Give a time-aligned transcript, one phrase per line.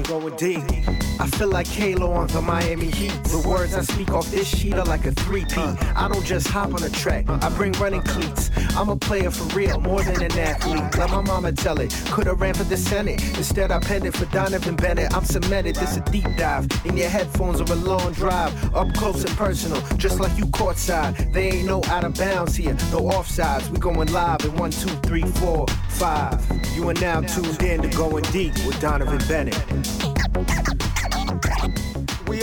[0.00, 0.99] I'm going deep.
[1.20, 3.12] I feel like Halo on the Miami Heat.
[3.24, 5.94] The words I speak off this sheet are like a 3P.
[5.94, 8.50] I don't just hop on a track, I bring running cleats.
[8.74, 10.82] I'm a player for real, more than an athlete.
[10.96, 11.90] Let my mama tell it.
[12.06, 13.22] Could've ran for the Senate.
[13.36, 15.14] Instead, I penned it for Donnovan Bennett.
[15.14, 16.66] I'm cemented, this a deep dive.
[16.86, 18.74] In your headphones or a long drive.
[18.74, 21.34] Up close and personal, just like you courtside.
[21.34, 23.68] They ain't no out of bounds here, no offsides.
[23.68, 26.40] We going live in one, two, three, four, five.
[26.74, 29.99] You are now tuned in to Going Deep with Donnovan Bennett.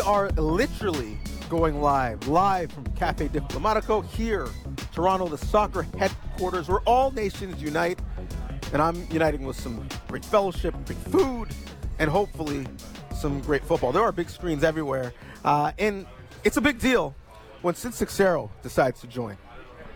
[0.07, 1.17] Are literally
[1.49, 4.47] going live, live from Cafe Diplomatico here,
[4.93, 7.99] Toronto, the soccer headquarters where all nations unite.
[8.71, 11.49] And I'm uniting with some great fellowship, great food,
[11.99, 12.65] and hopefully
[13.13, 13.91] some great football.
[13.91, 15.11] There are big screens everywhere.
[15.43, 16.05] Uh, and
[16.45, 17.13] it's a big deal
[17.61, 19.37] when Sid Seixeiro decides to join.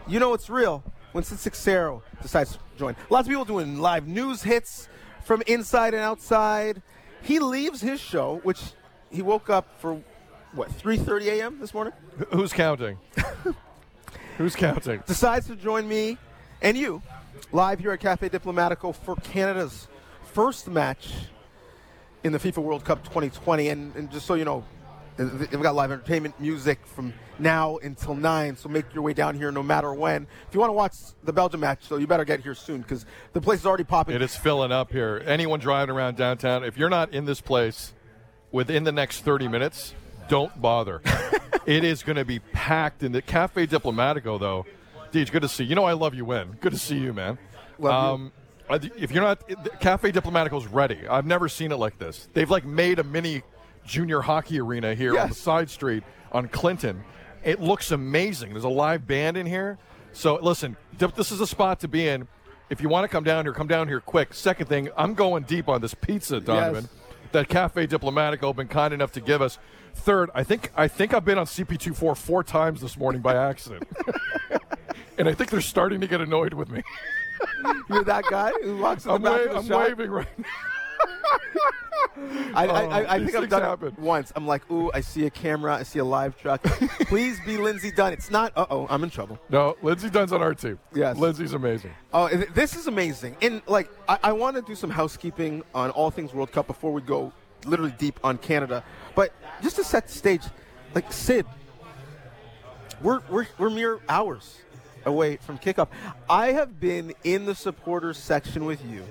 [0.09, 2.98] You know it's real when Sid Seixeiro decides to join.
[3.09, 4.90] Lots of people doing live news hits
[5.23, 6.82] from inside and outside.
[7.22, 8.73] He leaves his show, which
[9.12, 10.02] he woke up for
[10.54, 11.59] what 3:30 a.m.
[11.59, 11.94] this morning.
[12.31, 12.98] Who's counting?
[14.38, 15.03] Who's counting?
[15.06, 16.18] Decides to join me
[16.62, 17.02] and you
[17.52, 19.88] live here at Cafe Diplomatico for Canada's
[20.34, 21.12] first match
[22.23, 23.70] in the FIFA World Cup 2020.
[23.70, 24.64] And, and just so you know,
[25.18, 29.52] we've got live entertainment music from now until 9, so make your way down here
[29.52, 30.28] no matter when.
[30.48, 33.06] If you want to watch the Belgium match, though, you better get here soon because
[33.34, 34.16] the place is already popping.
[34.16, 35.23] It is filling up here.
[35.25, 37.94] Anyone driving around downtown, if you're not in this place
[38.52, 39.94] within the next 30 minutes,
[40.27, 41.02] don't bother.
[41.66, 44.66] it is going to be packed in the Cafe Diplomatico, though.
[45.11, 45.69] Deej, good to see you.
[45.69, 46.55] You know I love you, Win.
[46.61, 47.38] Good to see you, man.
[47.79, 48.25] Love you.
[48.25, 48.31] Um,
[48.97, 49.44] if you're not,
[49.81, 51.05] Cafe Diplomatico's ready.
[51.07, 52.29] I've never seen it like this.
[52.33, 53.44] They've like made a mini
[53.85, 57.03] junior hockey arena here on the side street on Clinton.
[57.44, 58.52] It looks amazing.
[58.52, 59.77] There's a live band in here.
[60.13, 62.27] So listen, this is a spot to be in.
[62.69, 64.33] If you want to come down here, come down here quick.
[64.33, 66.88] Second thing, I'm going deep on this pizza, Donnovan.
[67.32, 69.58] That Cafe Diplomatico been kind enough to give us.
[69.94, 73.84] Third, I think I think I've been on CP24 four times this morning by accident,
[75.18, 76.81] and I think they're starting to get annoyed with me.
[77.90, 79.88] You're that guy who walks in the I'm, back wa- of the I'm shop?
[79.97, 80.46] waving right now.
[82.53, 83.89] I, I, I, I think I've done happen.
[83.89, 84.31] it once.
[84.35, 86.62] I'm like, ooh, I see a camera, I see a live truck.
[87.07, 88.13] Please be Lindsay Dunn.
[88.13, 88.51] It's not.
[88.56, 89.40] Uh oh, I'm in trouble.
[89.50, 90.78] No, Lindsay Dunn's on our team.
[90.94, 91.17] Yes.
[91.17, 91.91] Lindsay's amazing.
[92.13, 93.38] Oh, this is amazing.
[93.41, 96.91] And like, I, I want to do some housekeeping on all things World Cup before
[96.91, 97.31] we go
[97.66, 98.84] literally deep on Canada.
[99.16, 100.44] But just to set the stage,
[100.94, 101.45] like Sid,
[103.01, 104.57] we're we're, we're mere hours
[105.06, 105.88] away from kickoff.
[106.29, 109.03] I have been in the supporters section with you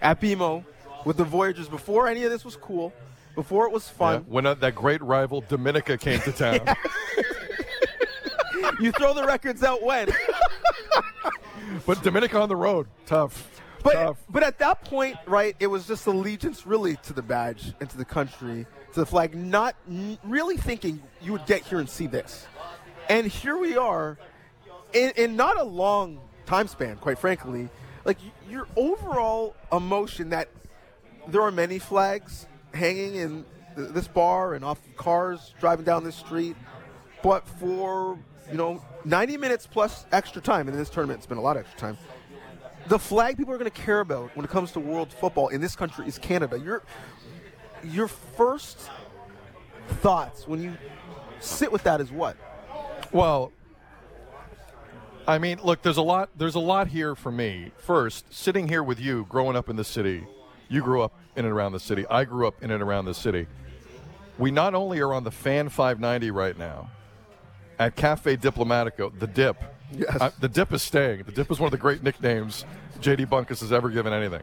[0.00, 0.64] at BMO
[1.04, 2.92] with the Voyagers before any of this was cool,
[3.34, 4.24] before it was Yeah, fun.
[4.28, 6.60] when uh, that great rival Dominica came to town.
[8.78, 10.08] You throw the records out when.
[11.86, 13.60] But Dominica on the road, tough.
[13.82, 14.18] But tough.
[14.28, 17.96] but at that point, right, it was just allegiance really to the badge and to
[17.96, 22.06] the country, to the flag, not n- really thinking you would get here and see
[22.06, 22.46] this.
[23.08, 24.18] And here we are,
[24.92, 27.68] in, in not a long time span, quite frankly.
[28.04, 30.48] Like y- your overall emotion that
[31.28, 33.44] there are many flags hanging in
[33.76, 36.56] th- this bar and off cars driving down this street,
[37.22, 38.18] but for
[38.50, 41.56] you know 90 minutes plus extra time, and in this tournament it's been a lot
[41.56, 41.98] of extra time
[42.90, 45.60] the flag people are going to care about when it comes to world football in
[45.60, 46.58] this country is Canada.
[46.58, 46.82] Your
[47.84, 48.90] your first
[49.88, 50.76] thoughts when you
[51.40, 52.36] sit with that is what?
[53.12, 53.52] Well,
[55.26, 56.30] I mean, look, there's a lot.
[56.36, 57.70] There's a lot here for me.
[57.78, 60.26] First, sitting here with you, growing up in the city.
[60.70, 62.06] You grew up in and around the city.
[62.08, 63.48] I grew up in and around the city.
[64.38, 66.90] We not only are on the Fan 590 right now
[67.78, 69.62] at Cafe Diplomatico, the Dip.
[69.92, 70.32] Yes.
[70.38, 71.24] The Dip is staying.
[71.24, 72.64] The Dip is one of the great nicknames
[73.00, 74.42] JD Bunkis has ever given anything.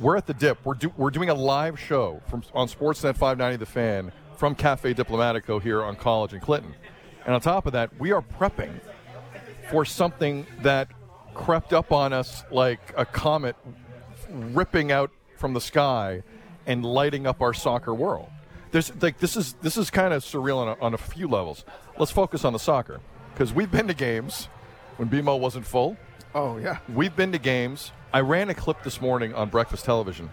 [0.00, 0.58] We're at the Dip.
[0.64, 4.92] We're, do, we're doing a live show from on Sportsnet 590 The Fan from Cafe
[4.92, 6.74] Diplomatico here on College and Clinton.
[7.24, 8.80] And on top of that, we are prepping
[9.70, 10.88] for something that
[11.32, 13.54] crept up on us like a comet
[14.28, 16.22] ripping out from the sky
[16.66, 18.28] and lighting up our soccer world.
[18.70, 21.64] There's like this is this is kind of surreal on a, on a few levels.
[21.98, 23.00] Let's focus on the soccer
[23.32, 24.48] because we've been to games
[24.96, 25.96] when BMO wasn't full.
[26.34, 26.78] Oh yeah.
[26.92, 27.92] We've been to games.
[28.12, 30.30] I ran a clip this morning on breakfast television,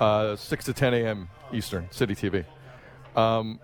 [0.00, 1.28] uh, 6 to 10 a.m.
[1.52, 2.44] Eastern, City TV.
[3.14, 3.60] Um,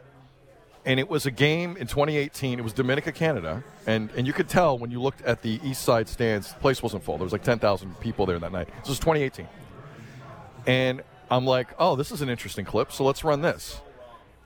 [0.84, 2.58] and it was a game in 2018.
[2.58, 3.62] It was Dominica, Canada.
[3.86, 6.82] And, and you could tell when you looked at the east side stands, the place
[6.82, 7.18] wasn't full.
[7.18, 8.68] There was like 10,000 people there that night.
[8.80, 9.46] This was 2018.
[10.66, 13.80] And I'm like, oh, this is an interesting clip, so let's run this.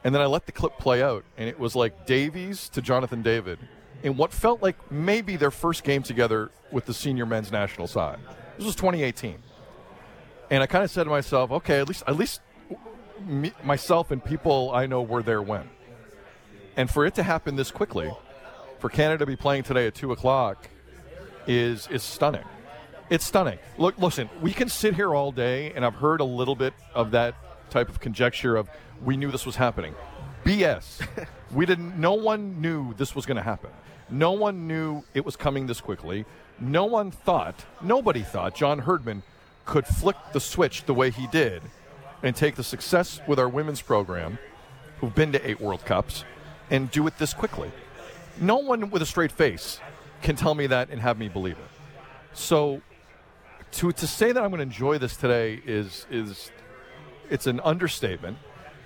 [0.05, 3.23] And then I let the clip play out, and it was like Davies to Jonathan
[3.23, 3.59] David
[4.03, 8.19] in what felt like maybe their first game together with the senior men's national side.
[8.57, 9.39] This was 2018.
[10.51, 12.41] And I kind of said to myself, okay, at least at least
[13.25, 15.69] me, myself and people I know were there when.
[16.77, 18.11] And for it to happen this quickly,
[18.79, 20.69] for Canada to be playing today at 2 o'clock,
[21.47, 22.45] is, is stunning.
[23.09, 23.59] It's stunning.
[23.79, 27.13] Look, listen, we can sit here all day, and I've heard a little bit of
[27.13, 27.37] that
[27.71, 28.69] type of conjecture of
[29.05, 29.95] we knew this was happening.
[30.45, 31.07] BS.
[31.53, 31.99] we didn't.
[32.01, 33.71] No one knew this was going to happen.
[34.11, 36.25] No one knew it was coming this quickly.
[36.59, 37.65] No one thought.
[37.81, 39.23] Nobody thought John Herdman
[39.65, 41.63] could flick the switch the way he did,
[42.23, 44.39] and take the success with our women's program,
[44.99, 46.25] who've been to eight World Cups,
[46.71, 47.71] and do it this quickly.
[48.41, 49.81] No one with a straight face
[50.23, 51.71] can tell me that and have me believe it.
[52.33, 52.83] So
[53.77, 56.51] to to say that I'm going to enjoy this today is is
[57.31, 58.39] it's an understatement,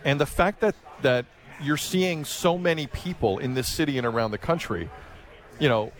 [0.04, 1.26] and the fact that that
[1.62, 4.90] you're seeing so many people in this city and around the country,
[5.58, 5.92] you know,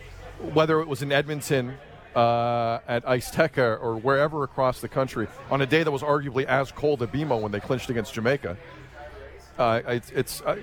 [0.53, 1.77] whether it was in Edmonton.
[2.11, 6.73] Uh, at Iceteca or wherever across the country on a day that was arguably as
[6.73, 8.57] cold at BMO when they clinched against Jamaica.
[9.57, 10.57] Uh, it's, it's uh,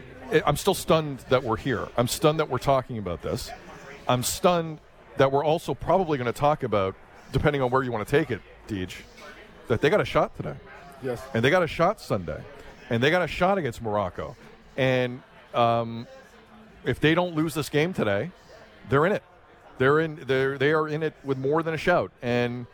[0.46, 1.88] I'm still stunned that we're here.
[1.96, 3.50] I'm stunned that we're talking about this.
[4.10, 4.80] I'm stunned
[5.16, 6.96] that we're also probably going to talk about
[7.32, 8.96] depending on where you want to take it, Deej,
[9.68, 10.56] that they got a shot today.
[11.04, 11.22] Yes.
[11.34, 12.42] And they got a shot Sunday.
[12.90, 14.36] And they got a shot against Morocco.
[14.78, 15.22] And
[15.54, 16.08] um,
[16.86, 18.32] if they don't lose this game today,
[18.90, 19.24] they're in it.
[19.78, 20.20] They're in.
[20.26, 22.66] They're they are in it with more than a shout, and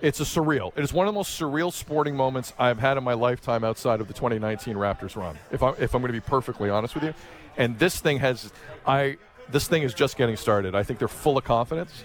[0.00, 0.72] it's a surreal.
[0.76, 4.00] It is one of the most surreal sporting moments I've had in my lifetime outside
[4.00, 5.38] of the 2019 Raptors run.
[5.50, 7.14] If I'm if I'm going to be perfectly honest with you,
[7.56, 8.52] and this thing has,
[8.86, 9.18] I
[9.50, 10.74] this thing is just getting started.
[10.74, 12.04] I think they're full of confidence,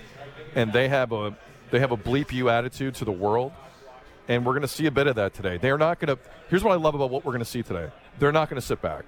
[0.55, 1.37] and they have a
[1.71, 3.51] they have a bleep you attitude to the world,
[4.27, 5.57] and we're going to see a bit of that today.
[5.57, 6.21] They're not going to.
[6.49, 7.89] Here's what I love about what we're going to see today.
[8.19, 9.05] They're not going to sit back.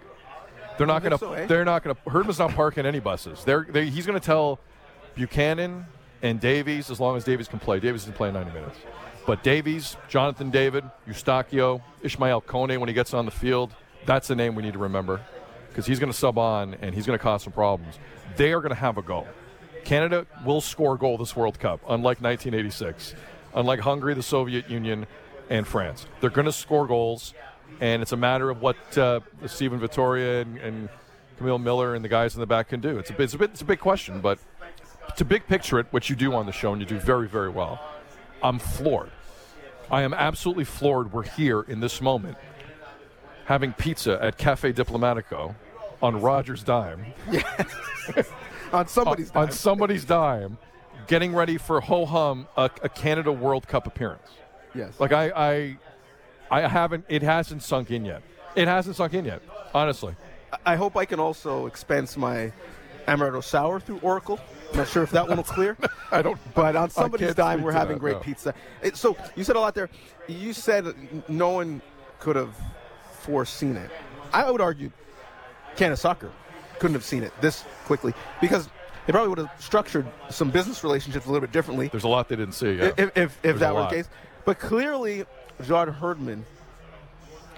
[0.77, 1.17] They're not going to.
[1.17, 1.45] so, eh?
[1.45, 2.09] They're not going to.
[2.09, 3.43] Herdman's not parking any buses.
[3.43, 3.65] They're.
[3.69, 4.59] They, he's going to tell
[5.15, 5.85] Buchanan
[6.21, 7.79] and Davies as long as Davies can play.
[7.79, 8.77] Davies can play 90 minutes.
[9.25, 13.73] But Davies, Jonathan David, Eustáquio, Ismaël Koné when he gets on the field,
[14.05, 15.21] that's the name we need to remember
[15.69, 17.99] because he's going to sub on and he's going to cause some problems.
[18.37, 19.27] They are going to have a goal.
[19.85, 23.15] Canada will score a goal this World Cup, unlike 1986,
[23.53, 25.07] unlike Hungary, the Soviet Union,
[25.49, 26.05] and France.
[26.21, 27.33] They're going to score goals,
[27.79, 30.89] and it's a matter of what uh, Stephen Vitória and, and
[31.37, 32.97] Kamal Miller and the guys in the back can do.
[32.99, 34.39] It's a, bit- it's a bit, it's a big question, but
[35.17, 37.49] to big picture it, which you do on the show and you do very, very
[37.49, 37.79] well,
[38.43, 39.09] I'm floored.
[39.89, 41.11] I am absolutely floored.
[41.11, 42.37] We're here in this moment
[43.45, 45.55] having pizza at Cafe Diplomatico
[46.03, 47.03] on Rogers' dime,
[48.71, 49.51] On somebody's on dime.
[49.51, 50.57] somebody's dime,
[51.07, 54.29] getting ready for ho hum a, a Canada World Cup appearance.
[54.75, 54.99] yes.
[54.99, 55.31] Like I,
[56.51, 57.05] I, I haven't.
[57.09, 58.21] It hasn't sunk in yet.
[58.55, 59.41] It hasn't sunk in yet.
[59.73, 60.15] Honestly,
[60.65, 62.51] I hope I can also expense my
[63.07, 64.39] amaretto sour through Oracle.
[64.71, 65.75] I'm Not sure if that one will clear.
[66.11, 66.39] I don't.
[66.53, 68.19] But on somebody's dime, we're having that, great no.
[68.19, 68.53] pizza.
[68.83, 69.89] It- so you said a lot there.
[70.27, 70.93] You said
[71.27, 71.81] no one
[72.19, 72.55] could have
[73.13, 73.89] foreseen it.
[74.31, 74.91] I would argue
[75.75, 76.31] Canada Soccer
[76.79, 78.67] couldn't have seen it this quickly because
[79.05, 82.29] they probably would have structured some business relationships a little bit differently There's a lot
[82.29, 82.73] they didn't see.
[82.73, 82.91] Yeah.
[82.97, 84.09] if, if, if that were the case.
[84.45, 85.25] But clearly,
[85.65, 86.45] John Herdman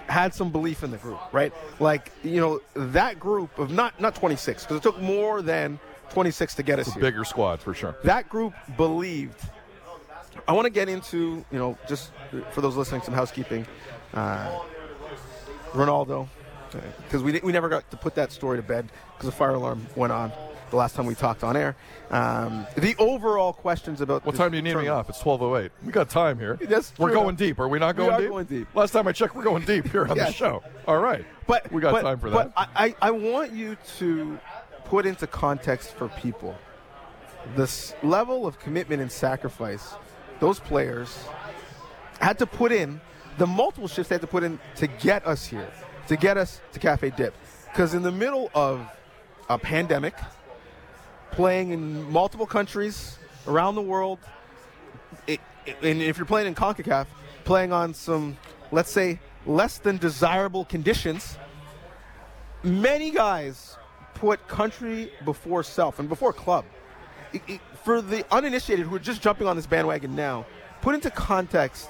[0.08, 1.54] had some belief in the group, right?
[1.80, 5.80] Like, you know, that group of not not 26, because it took more than
[6.10, 7.02] 26 to get us a here.
[7.02, 7.96] bigger squad for sure.
[8.04, 9.40] That group believed.
[10.48, 12.12] I want to get into, you know, just
[12.52, 13.66] for those listening, some housekeeping.
[14.14, 14.60] Uh,
[15.72, 16.28] Ronaldo,
[17.04, 19.86] because we, we never got to put that story to bed because the fire alarm
[19.96, 20.32] went on
[20.70, 21.76] the last time we talked on air.
[22.10, 25.10] Um, the overall questions about What time do you need me off?
[25.10, 25.70] It's 12:08.
[25.86, 26.58] We got time here.
[26.62, 27.40] That's we're going enough.
[27.40, 27.60] deep.
[27.60, 28.30] Are we not We going are deep?
[28.30, 28.76] going deep.
[28.76, 30.64] Last time I checked, we're going deep here on the show.
[30.88, 31.26] All right.
[31.48, 32.54] But we got but- time for that.
[32.56, 34.40] I, I, I want you to
[34.86, 36.56] put into context for people
[37.56, 39.96] this level of commitment and sacrifice
[40.40, 41.26] those players
[42.20, 43.02] had to put in,
[43.38, 45.68] the multiple shifts they had to put in to get us here,
[46.12, 47.34] to get us to Cafe Dip.
[47.68, 48.86] Because in the middle of
[49.50, 50.14] a pandemic,
[51.32, 54.20] playing in multiple countries around the world,
[55.26, 57.06] it, it- and if you're playing in CONCACAF,
[57.46, 58.38] playing on some,
[58.74, 61.38] let's say, less than desirable conditions,
[62.62, 63.78] many guys
[64.14, 66.66] put country before self and before club.
[67.32, 70.46] It- for the uninitiated who are just jumping on this bandwagon now,
[70.82, 71.90] put into context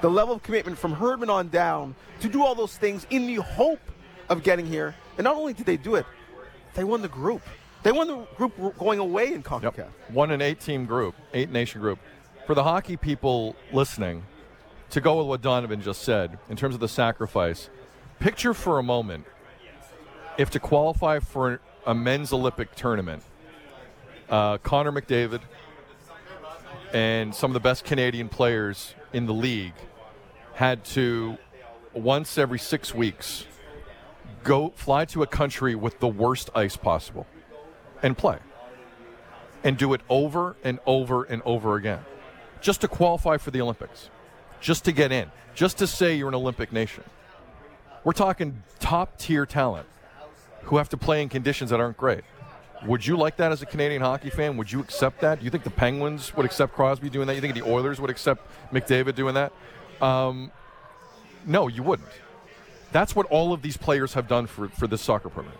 [0.00, 3.36] the level of commitment from Herdman on down to do all those things in the
[3.36, 3.80] hope
[4.28, 4.94] of getting here.
[5.16, 6.06] And not only did they do it,
[6.74, 7.42] they won the group.
[7.82, 9.76] They won the group going away in CONCACAF.
[9.76, 9.92] Yep.
[10.10, 11.98] One and eight team group, eight nation group.
[12.46, 14.24] For the hockey people listening,
[14.90, 17.68] to go with what Donnovan just said in terms of the sacrifice,
[18.20, 19.26] picture for a moment
[20.38, 23.22] if to qualify for a men's Olympic tournament,
[24.30, 25.40] uh, Connor McDavid
[26.92, 29.74] and some of the best Canadian players in the league
[30.58, 31.38] had to
[31.94, 33.46] once every six weeks,
[34.42, 37.28] go fly to a country with the worst ice possible
[38.02, 38.38] and play.
[39.62, 42.00] And do it over and over and over again.
[42.60, 44.10] Just to qualify for the Olympics.
[44.60, 45.30] Just to get in.
[45.54, 47.04] Just to say you're an Olympic nation.
[48.02, 49.86] We're talking top tier talent
[50.62, 52.24] who have to play in conditions that aren't great.
[52.84, 54.56] Would you like that as a Canadian hockey fan?
[54.56, 55.38] Would you accept that?
[55.38, 57.36] Do you think the Penguins would accept Crosby doing that?
[57.36, 59.52] You think the Oilers would accept McDavid doing that?
[60.00, 60.52] Um,
[61.46, 62.08] no, you wouldn't.
[62.92, 65.54] That's what all of these players have done for, for this soccer program.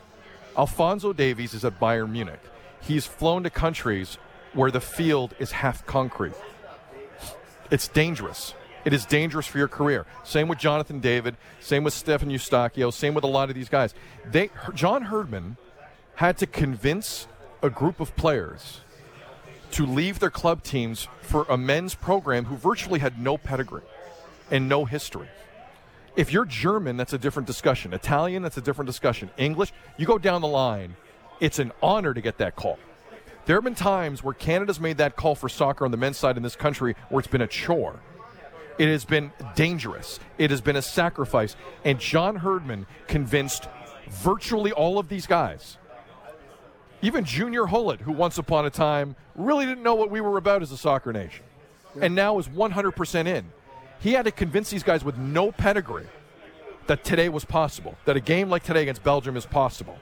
[0.56, 2.40] Alphonso Davies is at Bayern Munich.
[2.80, 4.18] He's flown to countries
[4.54, 6.34] where the field is half concrete.
[7.70, 8.54] It's dangerous.
[8.84, 10.06] It is dangerous for your career.
[10.24, 11.36] Same with Jonathan David.
[11.60, 12.92] Same with Stefan Eustáquio.
[12.92, 13.94] Same with a lot of these guys.
[14.24, 15.56] They, John Herdman
[16.14, 17.28] had to convince
[17.62, 18.80] a group of players
[19.72, 23.82] to leave their club teams for a men's program who virtually had no pedigree
[24.50, 25.28] and no history.
[26.16, 27.92] If you're German, that's a different discussion.
[27.92, 29.30] Italian, that's a different discussion.
[29.36, 30.96] English, you go down the line,
[31.40, 32.78] it's an honor to get that call.
[33.46, 36.36] There have been times where Canada's made that call for soccer on the men's side
[36.36, 38.00] in this country where it's been a chore.
[38.78, 40.20] It has been dangerous.
[40.38, 41.56] It has been a sacrifice.
[41.84, 43.68] And John Herdman convinced
[44.10, 45.78] virtually all of these guys,
[47.00, 50.62] even Junior Hoilett, who once upon a time really didn't know what we were about
[50.62, 51.44] as a soccer nation,
[52.00, 53.46] and now is 100% in.
[54.00, 56.06] He had to convince these guys with no pedigree
[56.86, 59.98] that today was possible, that a game like today against Belgium is possible,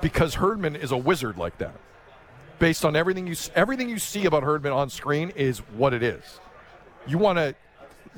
[0.00, 1.74] because Herdman is a wizard like that.
[2.58, 6.22] Based on everything you everything you see about Herdman on screen is what it is.
[7.06, 7.54] You want to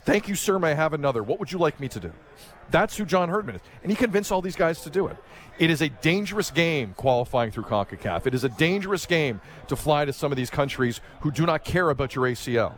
[0.03, 0.59] thank you, sir.
[0.59, 1.23] May I have another?
[1.23, 2.13] What would you like me to do?
[2.71, 5.17] That's who John Herdman is, and he convinced all these guys to do it.
[5.59, 8.27] It is a dangerous game qualifying through CONCACAF.
[8.27, 11.65] It is a dangerous game to fly to some of these countries who do not
[11.65, 12.75] care about your ACL.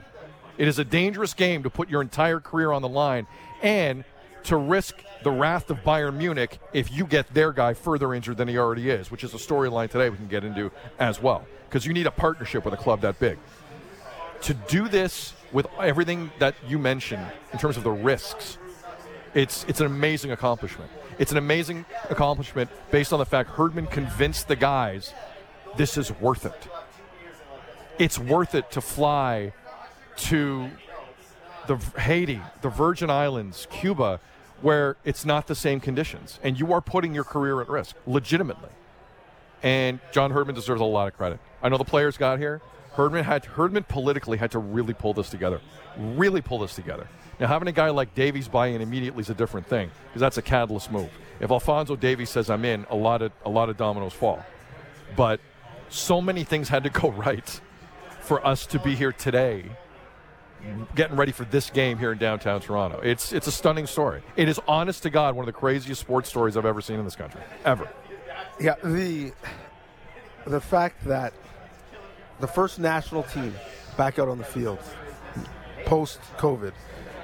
[0.59, 3.27] It is a dangerous game to put your entire career on the line
[3.63, 4.05] and
[4.45, 8.49] to risk the wrath of Bayern Munich if you get their guy further injured than
[8.49, 11.47] he already is, which is a storyline today we can get into as well.
[11.69, 13.39] Because you need a partnership with a club that big.
[14.43, 18.59] To do this with everything that you mentioned in terms of the risks,
[19.35, 20.91] it's, it's an amazing accomplishment.
[21.19, 25.13] It's an amazing accomplishment based on the fact Herdman convinced the guys
[25.77, 26.69] this is worth it.
[27.99, 29.53] It's worth it to fly
[30.19, 30.71] to
[31.67, 34.21] the Haiti, the Virgin Islands, Cuba,
[34.61, 38.71] where it's not the same conditions, and you are putting your career at risk legitimately.
[39.63, 41.41] And John Herdman deserves a lot of credit.
[41.63, 42.61] I know the players got here.
[42.93, 45.61] Herdman had Herdman politically had to really pull this together,
[45.97, 47.07] really pull this together.
[47.39, 50.39] Now having a guy like Davies buy in immediately is a different thing because that's
[50.39, 51.11] a catalyst move.
[51.39, 54.45] If Alphonso Davies says I'm in, a lot of a lot of dominoes fall.
[55.17, 55.41] But
[55.89, 57.61] so many things had to go right
[58.21, 59.65] for us to be here today
[60.95, 63.01] getting ready for this game here in downtown Toronto.
[63.01, 64.23] It's it's a stunning story.
[64.37, 67.05] It is honest to God one of the craziest sports stories I've ever seen in
[67.05, 67.41] this country.
[67.65, 67.89] Ever.
[68.61, 69.33] Yeah, the
[70.47, 71.33] the fact that
[72.41, 73.55] the first national team
[73.97, 74.79] back out on the field
[75.85, 76.73] post COVID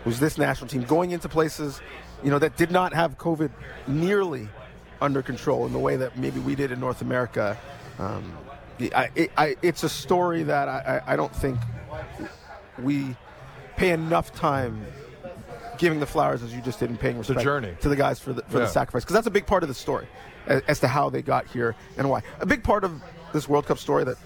[0.05, 1.81] was this national team going into places,
[2.23, 3.51] you know, that did not have COVID
[3.87, 4.49] nearly
[5.01, 7.57] under control in the way that maybe we did in North America.
[7.99, 8.37] Um,
[8.95, 11.59] I, it, I, it's a story that I, I don't think
[12.79, 13.17] we
[13.77, 14.85] pay enough time
[15.79, 17.75] giving the flowers as you just did in paying respect journey.
[17.81, 18.65] to the guys for the, for Yeah.
[18.65, 20.07] the sacrifice because that's a big part of the story
[20.47, 22.23] as, as to how they got here and why.
[22.41, 23.03] A big part of
[23.33, 24.17] this World Cup story that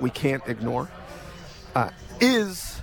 [0.00, 0.88] we can't ignore
[1.74, 2.80] uh, is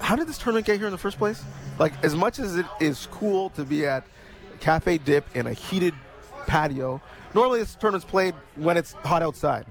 [0.00, 1.42] how did this tournament get here in the first place?
[1.78, 4.04] Like as much as it is cool to be at
[4.60, 5.94] Cafe Dip in a heated
[6.46, 7.00] patio,
[7.34, 9.64] normally this tournament's played when it's hot outside.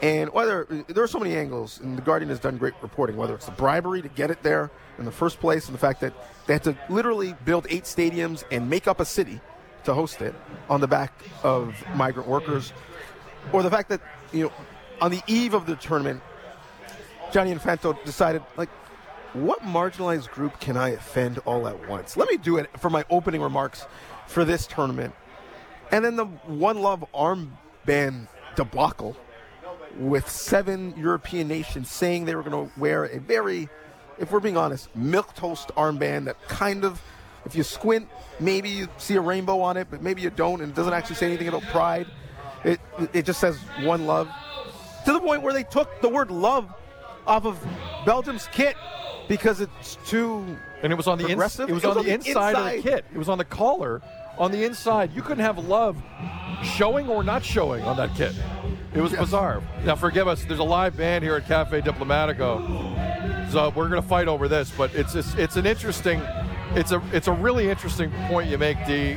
[0.00, 3.16] And whether there are so many angles, and the Guardian has done great reporting.
[3.16, 6.00] Whether it's the bribery to get it there in the first place, and the fact
[6.02, 6.12] that
[6.46, 9.40] they had to literally build eight stadiums and make up a city
[9.84, 10.34] to host it
[10.70, 11.12] on the back
[11.42, 12.72] of migrant workers,
[13.52, 14.00] or the fact that
[14.32, 14.52] you know
[15.00, 16.22] on the eve of the tournament,
[17.32, 18.68] Gianni Infantino decided like,
[19.32, 22.16] what marginalized group can I offend all at once?
[22.16, 23.84] Let me do it for my opening remarks
[24.28, 25.14] for this tournament,
[25.90, 29.16] and then the One Love armband debacle
[29.96, 33.68] with seven European nations saying they were going to wear a very,
[34.18, 37.00] if we're being honest, milk toast armband that kind of,
[37.44, 38.08] if you squint,
[38.40, 41.16] maybe you see a rainbow on it, but maybe you don't, and it doesn't actually
[41.16, 42.06] say anything about pride.
[42.64, 42.80] It
[43.12, 44.28] it just says one love.
[45.04, 46.72] To the point where they took the word love
[47.26, 47.64] off of
[48.04, 48.74] Belgium's kit
[49.28, 50.44] because it's too
[50.82, 51.70] And it was on the ins- Progressive?
[51.70, 53.04] it was on the inside, of the kit.
[53.14, 54.02] It was on the collar
[54.38, 55.14] on the inside.
[55.14, 55.96] You couldn't have love
[56.62, 58.34] showing or not showing on that kit.
[58.94, 59.62] It was bizarre.
[59.84, 60.44] Now forgive us.
[60.44, 64.70] There's a live band here at Cafe Diplomatico, so we're going to fight over this.
[64.70, 66.22] But it's it's, it's an interesting
[66.74, 69.16] it's a it's a really interesting point you make, D,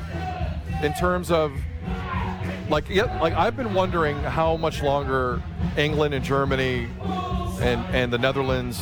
[0.83, 1.53] in terms of
[2.69, 5.41] like yeah, like I've been wondering how much longer
[5.77, 6.87] England and Germany
[7.61, 8.81] and and the Netherlands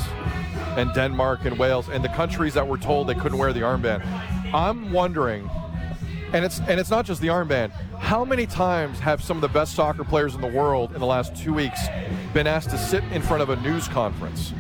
[0.78, 4.06] and Denmark and Wales and the countries that were told they couldn't wear the armband.
[4.54, 5.50] I'm wondering
[6.34, 7.72] and it's and it's not just the armband.
[7.98, 11.06] How many times have some of the best soccer players in the world in the
[11.06, 11.80] last 2 weeks
[12.34, 14.54] been asked to sit in front of a news conference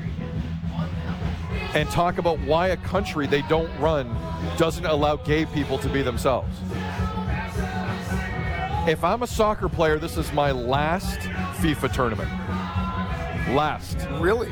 [1.76, 4.16] and talk about why a country they don't run
[4.58, 6.58] doesn't allow gay people to be themselves?
[8.88, 11.20] If I'm a soccer player, this is my last
[11.60, 12.30] FIFA tournament.
[13.56, 14.08] Last.
[14.20, 14.52] Really?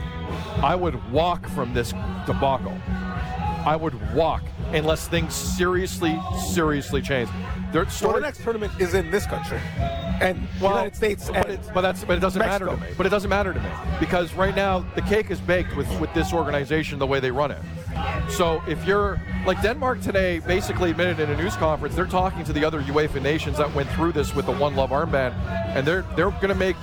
[0.62, 1.92] I would walk from this
[2.28, 2.78] debacle.
[3.66, 4.44] I would walk
[4.74, 6.20] unless things seriously,
[6.52, 7.30] seriously change.
[7.72, 9.60] There, Well, the next tournament is in this country,
[10.22, 11.28] and well, United States.
[11.28, 12.88] but, and it, but that's but it doesn't matter to me.
[12.96, 13.70] But it doesn't matter to me
[14.00, 17.52] because right now the cake is baked with with this organization the way they run
[17.52, 17.62] it.
[18.30, 22.54] So if you're like Denmark today, basically admitted in a news conference, they're talking to
[22.54, 25.34] the other UEFA nations that went through this with the One Love armband,
[25.76, 26.78] and they're they're going to make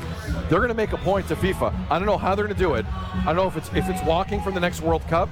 [0.51, 1.75] they're going to make a point to FIFA.
[1.91, 2.85] I don't know how they're going to do it.
[2.87, 5.31] I don't know if it's if it's walking from the next World Cup,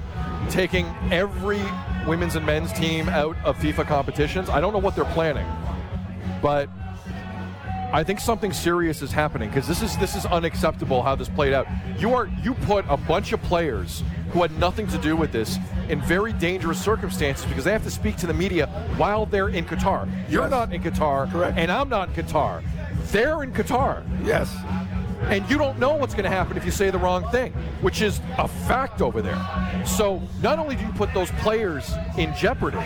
[0.49, 1.61] taking every
[2.07, 4.49] women's and men's team out of FIFA competitions.
[4.49, 5.47] I don't know what they're planning,
[6.41, 6.69] but
[7.91, 11.53] I think something serious is happening because this is this is unacceptable how this played
[11.53, 11.67] out.
[11.99, 15.57] You are you put a bunch of players who had nothing to do with this
[15.89, 18.65] in very dangerous circumstances because they have to speak to the media
[18.97, 20.09] while they're in Qatar.
[20.29, 20.51] You're Yes.
[20.51, 21.55] not in Qatar, Correct.
[21.57, 22.63] and I'm not in Qatar.
[23.11, 24.51] They're in Qatar, Yes.
[25.25, 28.01] And you don't know what's going to happen if you say the wrong thing, which
[28.01, 29.39] is a fact over there.
[29.85, 32.79] So not only do you put those players in jeopardy,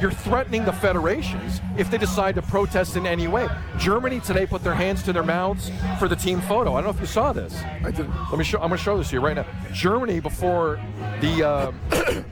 [0.00, 3.48] you're threatening the federations if they decide to protest in any way.
[3.78, 6.72] Germany today put their hands to their mouths for the team photo.
[6.72, 7.54] I don't know if you saw this.
[7.84, 8.12] I didn't.
[8.30, 8.58] Let me show.
[8.58, 9.46] I'm going to show this to you right now.
[9.72, 10.80] Germany before
[11.20, 11.72] the uh,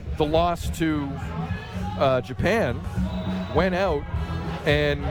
[0.17, 1.09] the loss to
[1.99, 2.79] uh, Japan
[3.55, 4.03] went out
[4.65, 5.01] and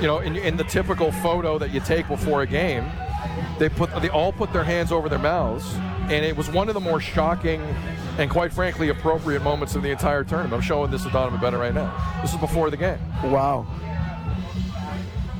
[0.00, 2.84] you know in, in the typical photo that you take before a game,
[3.58, 6.74] they put they all put their hands over their mouths, and it was one of
[6.74, 7.60] the more shocking
[8.18, 10.54] and quite frankly appropriate moments of the entire tournament.
[10.54, 12.20] I'm showing this to Donnovan Bennett right now.
[12.22, 12.98] This is before the game.
[13.24, 13.66] Wow.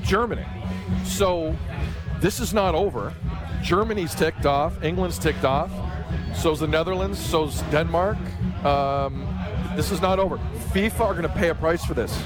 [0.03, 0.45] Germany.
[1.05, 1.57] So
[2.21, 3.15] this is not over.
[3.63, 4.83] Germany's ticked off.
[4.83, 5.71] England's ticked off.
[6.35, 7.19] So's the Netherlands.
[7.19, 8.19] So's Denmark.
[8.65, 9.27] Um,
[9.77, 10.39] this is not over.
[10.73, 12.17] FIFA are going to pay a price for this.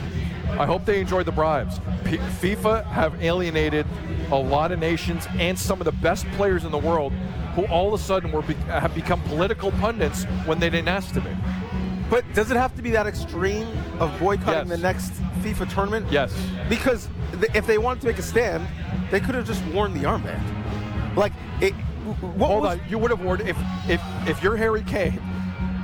[0.50, 1.78] I hope they enjoyed the bribes.
[2.04, 3.86] P- FIFA have alienated
[4.30, 7.12] a lot of nations and some of the best players in the world
[7.54, 11.12] who all of a sudden were be- have become political pundits when they didn't ask
[11.14, 11.30] to be.
[12.10, 13.66] But does it have to be that extreme
[14.00, 14.76] of boycotting Yes.
[14.76, 15.12] the next
[15.42, 16.06] FIFA tournament?
[16.10, 16.34] Yes.
[16.68, 17.08] Because
[17.40, 18.66] th- if they wanted to make a stand,
[19.10, 20.40] they could have just worn the armband.
[21.16, 21.74] Like it.
[22.36, 23.56] What Hold was, on, you would have worn if
[23.88, 25.20] if if you're Harry Kane.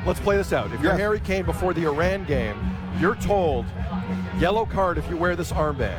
[0.06, 0.66] Let's play this out.
[0.72, 1.00] If you're Yes.
[1.00, 2.56] Harry Kane before the Iran game,
[2.98, 3.66] you're told
[4.38, 5.98] yellow card if you wear this armband.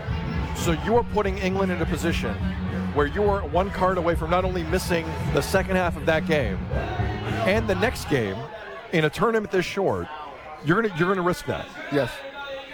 [0.56, 2.34] So you are putting England in a position
[2.94, 6.26] where you are one card away from not only missing the second half of that
[6.28, 6.58] game
[7.46, 8.36] and the next game
[8.94, 10.08] in a tournament this short.
[10.64, 11.68] You're gonna you're gonna risk that.
[11.92, 12.10] Yes.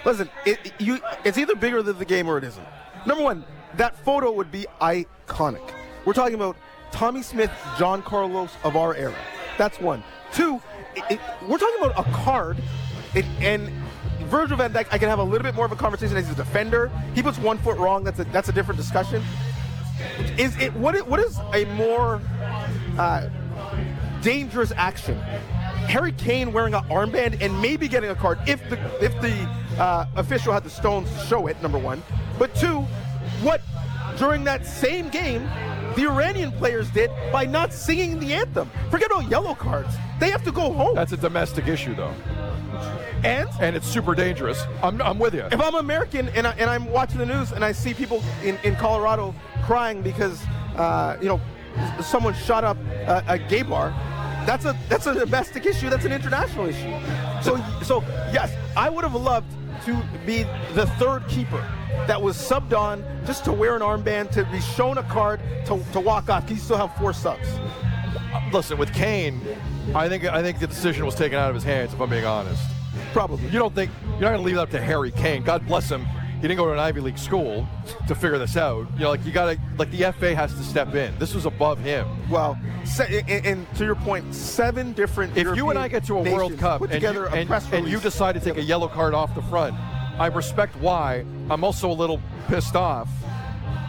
[0.04, 2.66] Listen, it, you, it's either bigger than the game or it isn't.
[3.06, 3.44] Number one,
[3.76, 5.60] that photo would be iconic.
[6.04, 6.56] We're talking about
[6.92, 9.14] Tommie Smith, John Carlos of our era.
[9.58, 10.02] That's one.
[10.32, 10.60] Two,
[10.96, 12.56] it, it- we're talking about a card,
[13.40, 13.70] and
[14.32, 14.86] Virgil van Dijk.
[14.90, 16.90] I can have a little bit more of a conversation as a defender.
[17.14, 18.02] He puts one foot wrong.
[18.02, 19.22] That's a that's a different discussion.
[20.38, 21.06] Is it what?
[21.06, 22.18] What is a more
[22.98, 23.28] uh,
[24.22, 25.18] dangerous action.
[25.18, 29.34] Harry Kane wearing an armband and maybe getting a card if the if the
[29.78, 31.60] uh, official had the stones to show it.
[31.60, 32.02] Number one,
[32.38, 32.80] but two,
[33.42, 33.60] what
[34.16, 35.42] during that same game
[35.94, 38.70] the Iranian players did by not singing the anthem.
[38.90, 40.94] Forget about yellow cards; they have to go home.
[40.94, 42.14] That's a domestic issue though,
[43.24, 44.62] and and it's super dangerous.
[44.82, 45.46] I'm, I'm with you.
[45.50, 48.58] if I'm American and, I, and I'm watching the news and I see people in,
[48.64, 50.42] in Colorado crying because
[50.76, 51.40] uh, you know
[52.02, 53.90] someone shot up a, a gay bar,
[54.46, 55.88] that's a that's a domestic issue.
[55.88, 56.92] That's an international issue.
[57.42, 58.00] So so
[58.32, 59.50] yes, I would have loved
[59.86, 61.66] to be the third keeper
[62.06, 65.82] that was subbed on just to wear an armband to be shown a card to,
[65.92, 66.48] to walk off.
[66.50, 67.48] You still have four subs.
[68.52, 69.40] Listen, with Kane,
[69.94, 71.92] I think I think the decision was taken out of his hands.
[71.92, 72.62] If I'm being honest.
[73.12, 73.44] Probably.
[73.46, 75.42] You don't think you're not going to leave it up to Harry Kane?
[75.42, 76.06] God bless him.
[76.36, 77.68] He didn't go to an Ivy League school
[78.08, 78.88] to figure this out.
[78.94, 81.16] You know, like you got to like the FA has to step in.
[81.20, 82.04] This was above him.
[82.28, 85.36] Well, se- and, and to your point, seven different.
[85.36, 88.32] If you and I get to a World Cup and you, and, and you decide
[88.32, 89.76] to take a yellow card off the front,
[90.18, 91.24] I respect why.
[91.48, 93.08] I'm also a little pissed off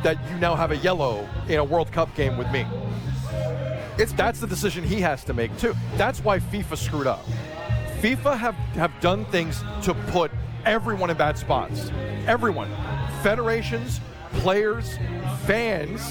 [0.03, 2.67] that you now have a yellow in a World Cup game with me.
[3.97, 5.73] It's That's the decision he has to make too.
[5.97, 7.25] That's why FIFA screwed up.
[8.03, 10.29] FIFA have, have done things to put
[10.65, 11.89] everyone in bad spots.
[12.27, 12.69] Everyone.
[13.21, 14.01] Federations,
[14.33, 14.97] players,
[15.45, 16.01] fans,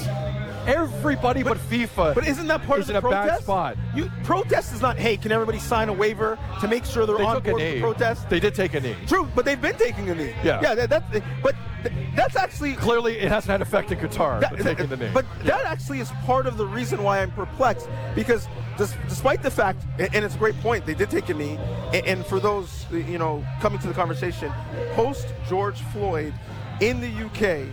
[0.65, 2.15] everybody but, FIFA.
[2.15, 3.29] But isn't that part is of the in a protest?
[3.29, 3.77] bad spot.
[3.95, 7.23] You, protest is not, hey, can everybody sign a waiver to make sure they're They
[7.23, 7.73] on took a board knee.
[7.73, 8.27] with protest?
[8.27, 8.95] They did take a knee.
[9.05, 10.33] True, but they've been taking a knee.
[10.43, 10.61] Yeah.
[10.63, 14.49] Yeah, that, that's, but th- that's actually Clearly, it hasn't had effect in Qatar, That-
[14.57, 15.11] but taking the knee.
[15.13, 18.47] But that actually is part of the reason why I'm perplexed because
[18.77, 21.57] despite the fact, and it's a great point, they did take a knee.
[21.93, 24.51] And for those you know coming to the conversation,
[24.93, 26.33] post George Floyd
[26.81, 27.67] in the UK,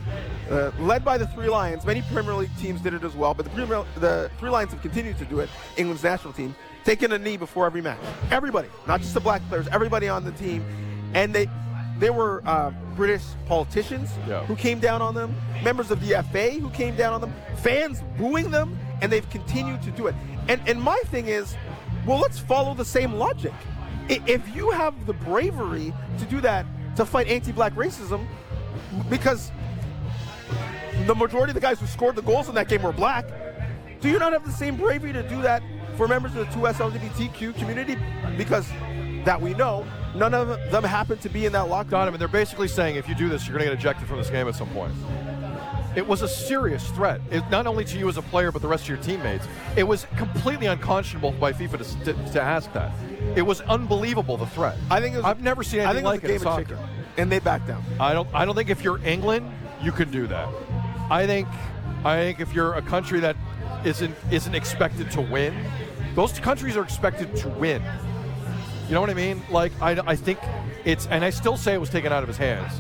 [0.51, 3.45] uh, led by the Three Lions, many Premier League teams did it as well, but
[3.45, 5.49] the, Premier, the Three Lions have continued to do it.
[5.77, 7.99] England's national team taking a knee before every match.
[8.31, 10.65] Everybody, not just the black players, everybody on the team,
[11.15, 11.49] and they.
[11.99, 14.43] There were uh, British politicians Yeah.
[14.47, 18.01] who came down on them, members of the FA who came down on them, fans
[18.17, 20.15] booing them, and they've continued to do it.
[20.49, 21.57] And and my thing is,
[22.07, 23.53] well, let's follow the same logic.
[24.09, 28.27] If you have the bravery to do that to fight anti-black racism,
[29.09, 29.53] because
[31.07, 33.27] the majority of the guys who scored the goals in that game were black,
[34.01, 35.63] do you not have the same bravery to do that
[35.97, 37.97] for members of the 2S LGBTQ community?
[38.37, 38.69] Because
[39.25, 42.13] that we know, none of them happen to be in that locker room.
[42.13, 44.31] Donnovan, they're basically saying if you do this, you're going to get ejected from this
[44.31, 44.93] game at some point.
[45.97, 48.69] It was a serious threat, it, not only to you as a player, but the
[48.69, 49.47] rest of your teammates.
[49.77, 52.93] It was completely unconscionable by FIFA to, to, to ask that.
[53.35, 54.77] It was unbelievable the threat.
[54.91, 56.79] I think it was, I've never seen anything like it it in soccer.
[57.17, 57.83] and they backed down.
[57.99, 58.29] I don't.
[58.33, 59.51] I don't think if you're England,
[59.83, 60.49] you can do that.
[61.11, 61.49] I think.
[62.05, 63.37] I think if you're a country that
[63.85, 65.55] isn't isn't expected to win,
[66.15, 67.83] those countries are expected to win.
[68.89, 69.43] You know what I mean?
[69.51, 70.39] Like I, I think
[70.85, 72.73] it's, and I still say it was taken out of his hands.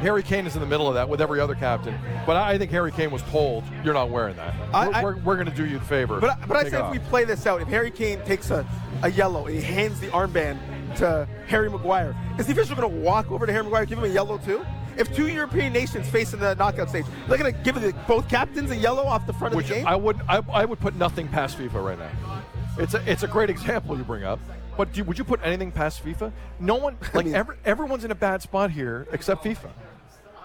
[0.00, 2.70] Harry Kane is in the middle of that with every other captain, but I think
[2.70, 4.54] Harry Kane was told, "You're not wearing that.
[4.74, 6.68] I- we're I- we're, we're going to do you the favor." But, I- but I
[6.68, 8.66] say if we play this out, if Harry Kane takes a,
[9.02, 10.58] a yellow and he hands the armband
[10.96, 14.04] to Harry Maguire, is the official going to walk over to Harry Maguire give him
[14.04, 14.64] a yellow too?
[14.96, 18.28] If two European nations face in the knockout stage, they're going to give the, both
[18.30, 19.86] captains a yellow off the front of the game?
[19.86, 22.42] I would I, I would put nothing past FIFA right now.
[22.78, 24.40] It's a it's a great example you bring up.
[24.76, 26.32] But do, would you put anything past FIFA?
[26.60, 29.70] No one like mean- every, everyone's in a bad spot here except FIFA.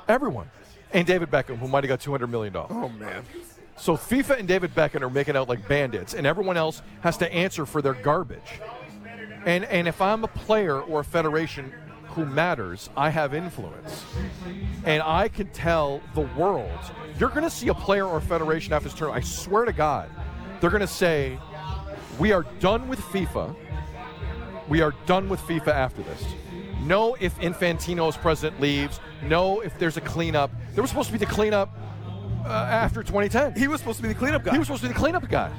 [0.08, 0.50] Everyone.
[0.94, 2.72] And David Beckham, who might have got two hundred million dollars.
[2.72, 3.24] oh, man.
[3.78, 7.34] So FIFA and David Beckham are making out like bandits, and everyone else has to
[7.34, 8.60] answer for their garbage.
[9.46, 11.74] And and if I'm a player or a federation
[12.10, 14.04] who matters, I have influence,
[14.84, 16.70] and I can tell the world.
[17.18, 19.24] You're going to see a player or a federation after this tournament.
[19.24, 20.10] I swear to God,
[20.60, 21.40] they're going to say,
[22.20, 23.56] "We are done with FIFA.
[24.72, 26.24] We are done with FIFA after this."
[26.84, 29.00] No, if Infantino as president leaves.
[29.24, 30.52] No, if there's a cleanup.
[30.74, 31.78] There was supposed to be the cleanup
[32.46, 33.54] uh, after 2010.
[33.56, 34.54] He was supposed to be the cleanup guy.
[34.54, 35.52] He was supposed to be the cleanup guy.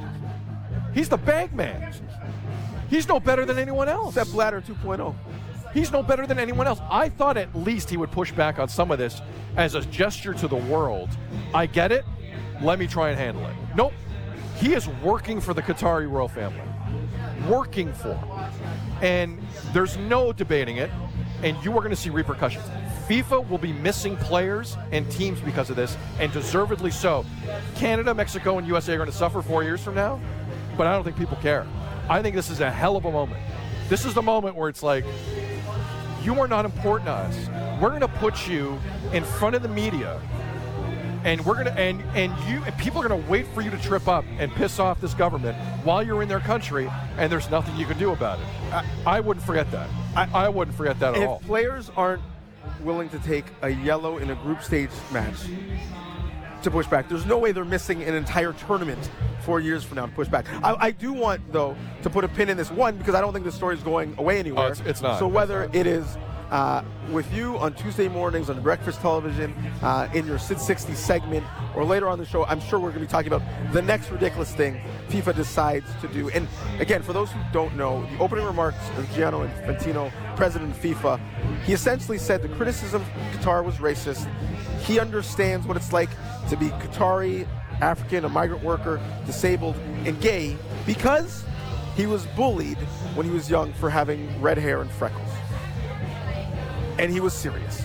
[0.95, 1.93] He's the bag man.
[2.91, 4.15] He's no better than anyone else.
[4.15, 5.15] That Blatter 2.0.
[5.73, 6.81] He's no better than anyone else.
[6.91, 9.23] I thought at least he would push back on some of this
[9.57, 11.09] as a gesture to the world.
[11.55, 12.05] I get it.
[12.61, 13.55] Let me try and handle it.
[13.75, 13.93] Nope.
[14.57, 16.61] He is working for the Qatari royal family.
[17.49, 18.19] Working for.
[19.01, 19.39] And
[19.73, 20.91] there's no debating it.
[21.43, 22.65] And you are going to see repercussions.
[23.09, 27.27] FIFA will be missing players and teams because of this, and deservedly so.
[27.75, 30.21] Canada, Mexico, and USA are going to suffer four years from now,
[30.77, 31.67] but I don't think people care.
[32.09, 33.41] I think this is a hell of a moment.
[33.89, 35.05] This is the moment where it's like,
[36.23, 37.81] you are not important to us.
[37.81, 38.79] We're going to put you
[39.13, 40.21] in front of the media,
[41.25, 43.71] and we're going to and and you and people are going to wait for you
[43.71, 47.51] to trip up and piss off this government while you're in their country, and there's
[47.51, 48.47] nothing you can do about it.
[48.73, 49.89] I, I wouldn't forget that.
[50.17, 51.39] I, I wouldn't forget that at all.
[51.41, 52.23] If players aren't
[52.83, 55.37] willing to take a yellow in a group stage match
[56.63, 60.07] to push back, there's no way they're missing an entire tournament four years from now
[60.07, 60.47] to push back.
[60.63, 63.33] I, I do want, though, to put a pin in this one because I don't
[63.33, 64.67] think the story is going away anywhere.
[64.67, 65.19] Oh, it's- it's not.
[65.19, 65.75] So whether not.
[65.75, 66.17] it is
[66.53, 71.45] uh, with you on Tuesday mornings on breakfast television, uh, in your Sid 60 segment,
[71.75, 74.11] or later on the show, I'm sure we're going to be talking about the next
[74.11, 76.29] ridiculous thing FIFA decides to do.
[76.29, 76.47] And
[76.79, 81.19] again, for those who don't know, the opening remarks of Gianni Infantino, president of FIFA,
[81.65, 83.09] he essentially said the criticism of
[83.41, 84.31] Qatar was racist.
[84.83, 86.11] He understands what it's like
[86.51, 87.49] to be Qatari,
[87.81, 91.45] African, a migrant worker, disabled, and gay because
[91.97, 92.79] he was bullied
[93.15, 95.32] when he was young for having red hair and freckles
[96.99, 97.83] and he was serious.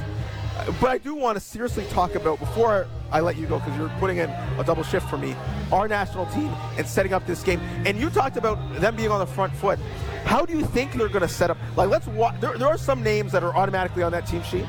[0.82, 3.91] But I do want to seriously talk about before I let you go because you're
[4.00, 5.36] putting in a double shift for me.
[5.72, 9.20] Our national team and setting up this game, and you talked about them being on
[9.20, 9.78] the front foot.
[10.26, 11.58] How do you think they're going to set up?
[11.76, 12.39] Like, let's walk.
[12.41, 14.65] There, there are some names that are automatically on that team sheet.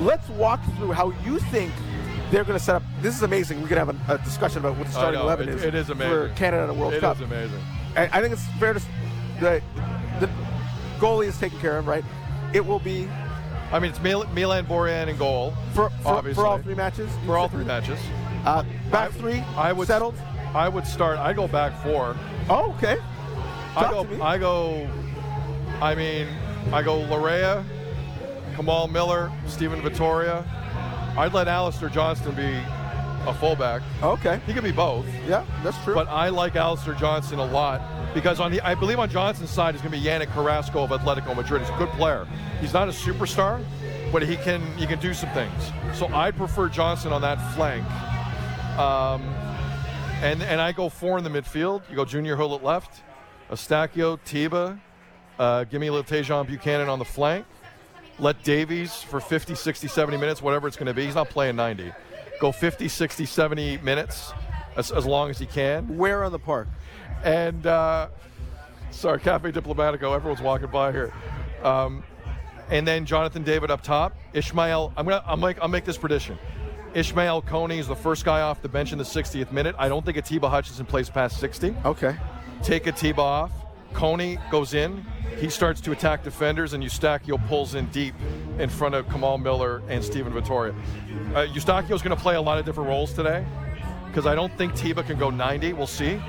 [0.00, 1.70] Let's walk through how you think
[2.30, 2.82] they're going to set up.
[3.02, 3.60] This is amazing.
[3.60, 5.62] We could have a, a discussion about what the starting eleven it- is.
[5.64, 6.34] it is for amazing.
[6.34, 7.18] Canada in a World It Cup.
[7.20, 7.60] It is amazing.
[7.94, 8.80] I, I think it's fair to
[9.38, 9.62] the,
[10.18, 10.30] the
[10.98, 12.04] goalie is taken care of, right?
[12.54, 13.06] It will be
[13.72, 17.10] I mean, it's Mil- Milan Borjan in goal, for, for, for all three matches.
[17.26, 17.98] For all three matches.
[18.44, 20.14] Uh, back I- three I would settled.
[20.54, 21.18] I would start.
[21.18, 22.16] I go back four.
[22.48, 22.96] Oh, okay.
[23.76, 24.22] I go.
[24.22, 24.88] I go.
[25.80, 26.26] I mean,
[26.72, 27.64] I go Laryea,
[28.56, 30.44] Kamal Miller, Stephen Vitória.
[31.16, 32.60] I'd let Alistair Johnston be
[33.28, 33.82] a fullback.
[34.02, 34.40] Okay.
[34.46, 35.94] He could be both, Yeah, that's true.
[35.94, 37.80] but I like Alistair Johnston a lot
[38.14, 40.90] because on the I believe on Johnston's side is going to be Yannick Carrasco of
[40.90, 41.62] Atletico Madrid.
[41.62, 42.26] He's a good player.
[42.60, 43.64] He's not a superstar,
[44.12, 45.70] but he can he can do some things.
[45.94, 47.84] So I'd prefer Johnston on that flank.
[48.78, 49.22] Um,
[50.22, 51.82] and and I go four in the midfield.
[51.88, 53.02] You go Junior Hoilett left,
[53.50, 54.78] Eustáquio, Tiba.
[55.38, 57.46] Uh, give me a little Tajon Buchanan on the flank.
[58.18, 61.06] Let Davies for 50, 60, 70 minutes, whatever it's going to be.
[61.06, 61.90] He's not playing 90.
[62.38, 64.34] Go 50, 60, 70 minutes
[64.76, 65.96] as, as long as he can.
[65.96, 66.68] Where on the park?
[67.24, 68.08] And uh,
[68.90, 70.14] sorry, Cafe Diplomatico.
[70.14, 71.12] Everyone's walking by here.
[71.62, 72.02] Um,
[72.70, 74.16] and then Jonathan David up top.
[74.32, 74.92] Ishmael.
[74.96, 75.22] I'm gonna.
[75.26, 75.60] I'll make.
[75.60, 76.38] I'll make this prediction.
[76.94, 79.76] Ismaël Koné is the first guy off the bench in the 60th minute.
[79.78, 81.74] I don't think Atiba Hutchinson plays past 60.
[81.84, 82.16] Okay.
[82.64, 83.52] Take Atiba off.
[83.92, 85.04] Koné goes in.
[85.38, 88.14] He starts to attack defenders, and Eustáquio pulls in deep
[88.58, 90.74] in front of Kamal Miller and Steven Vitória.
[91.34, 93.44] Uh, Eustáquio's going to play a lot of different roles today
[94.06, 95.72] because I don't think Tiba can go 90.
[95.72, 96.20] We'll see.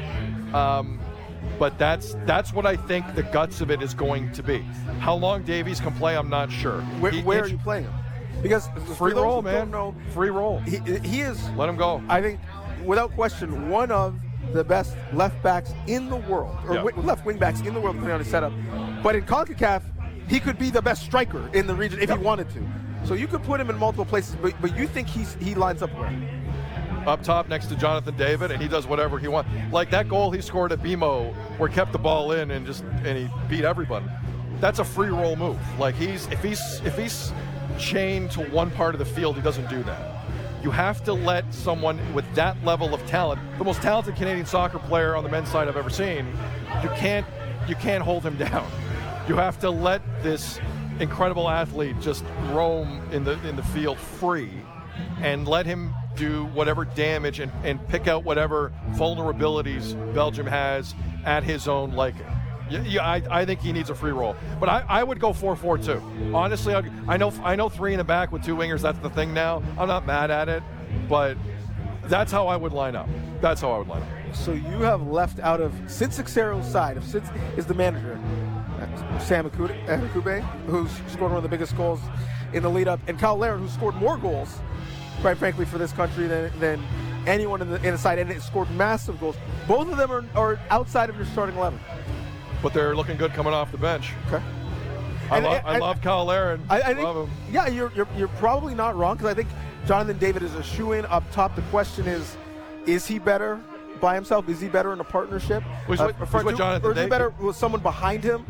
[0.53, 0.99] Um,
[1.57, 4.59] but that's that's what I think the guts of it is going to be.
[4.99, 6.81] How long Davies can play, I'm not sure.
[6.99, 7.93] Where, He- where are you playing him?
[8.41, 9.69] Because Free roll, man.
[9.69, 10.59] Know, Free roll.
[10.59, 12.01] he, he is, Let him go.
[12.09, 12.39] I think,
[12.83, 14.19] without question, one of
[14.53, 16.83] the best left backs in the world, or Yeah.
[16.83, 18.51] wi- left wing backs in the world, depending on his setup.
[19.03, 19.83] But in CONCACAF,
[20.27, 22.61] he could be the best striker in the region if he wanted to.
[23.05, 25.81] So you could put him in multiple places, but, but you think he's he lines
[25.83, 26.09] up where?
[27.07, 29.49] Up top next to Jonathan David, and he does whatever he wants.
[29.71, 33.17] Like that goal he scored at BMO, where kept the ball in and just and
[33.17, 34.05] he beat everybody.
[34.59, 35.59] That's a free roll move.
[35.79, 37.33] Like he's if he's if he's
[37.79, 40.25] chained to one part of the field, he doesn't do that.
[40.63, 44.77] You have to let someone with that level of talent, the most talented Canadian soccer
[44.77, 46.27] player on the men's side I've ever seen,
[46.83, 47.25] you can't
[47.67, 48.69] you can't hold him down.
[49.27, 50.59] You have to let this
[50.99, 54.51] incredible athlete just roam in the in the field free
[55.21, 60.93] and let him do whatever damage and, and pick out whatever vulnerabilities Belgium has
[61.25, 62.25] at his own liking.
[62.69, 65.57] Yeah, I, I think he needs a free roll, but I, I would go four
[65.57, 66.01] four two.
[66.33, 68.81] Honestly, I, I know I know three in the back with two wingers.
[68.81, 69.61] That's the thing now.
[69.77, 70.63] I'm not mad at it,
[71.09, 71.35] but
[72.05, 73.09] that's how I would line up.
[73.41, 74.35] That's how I would line up.
[74.35, 76.95] So you have left out of Sid Seixeiro's side.
[76.95, 77.23] If Sid
[77.57, 78.17] is the manager,
[79.19, 81.99] Sam Adekugbe, who's scored one of the biggest goals
[82.53, 84.59] in the lead up, and Kyle Larin, who scored more goals,
[85.19, 86.83] quite frankly, for this country than, than
[87.27, 89.35] anyone in the, in the side, and it scored massive goals.
[89.67, 91.79] Both of them are, are outside of your starting eleven.
[92.63, 94.11] But they're looking good coming off the bench.
[94.27, 94.43] Okay.
[95.29, 96.63] I, And- love I and- love Kyle Larin.
[96.69, 97.35] I, I think, love him.
[97.51, 99.49] yeah, you're, you're you're probably not wrong because I think
[99.87, 101.55] Jonathan David is a shoe in up top.
[101.55, 102.35] The question is,
[102.85, 103.59] is he better
[103.99, 104.47] by himself?
[104.49, 105.63] Is he better in a partnership?
[105.87, 106.59] Who's Uh, with- who's front with two?
[106.59, 108.45] Jonathan or is he better with someone behind him?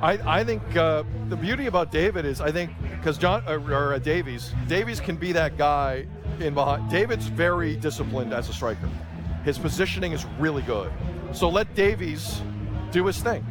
[0.00, 3.94] I, I think uh, the beauty about David is I think because John uh, or
[3.94, 6.06] uh, Davies Davies can be that guy
[6.40, 6.90] in behind.
[6.90, 8.88] David's very disciplined as a striker.
[9.44, 10.90] His positioning is really good.
[11.32, 12.42] So let Davies
[12.90, 13.44] do his thing.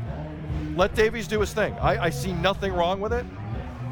[0.76, 1.74] Let Davies do his thing.
[1.76, 3.26] I, I see nothing wrong with it.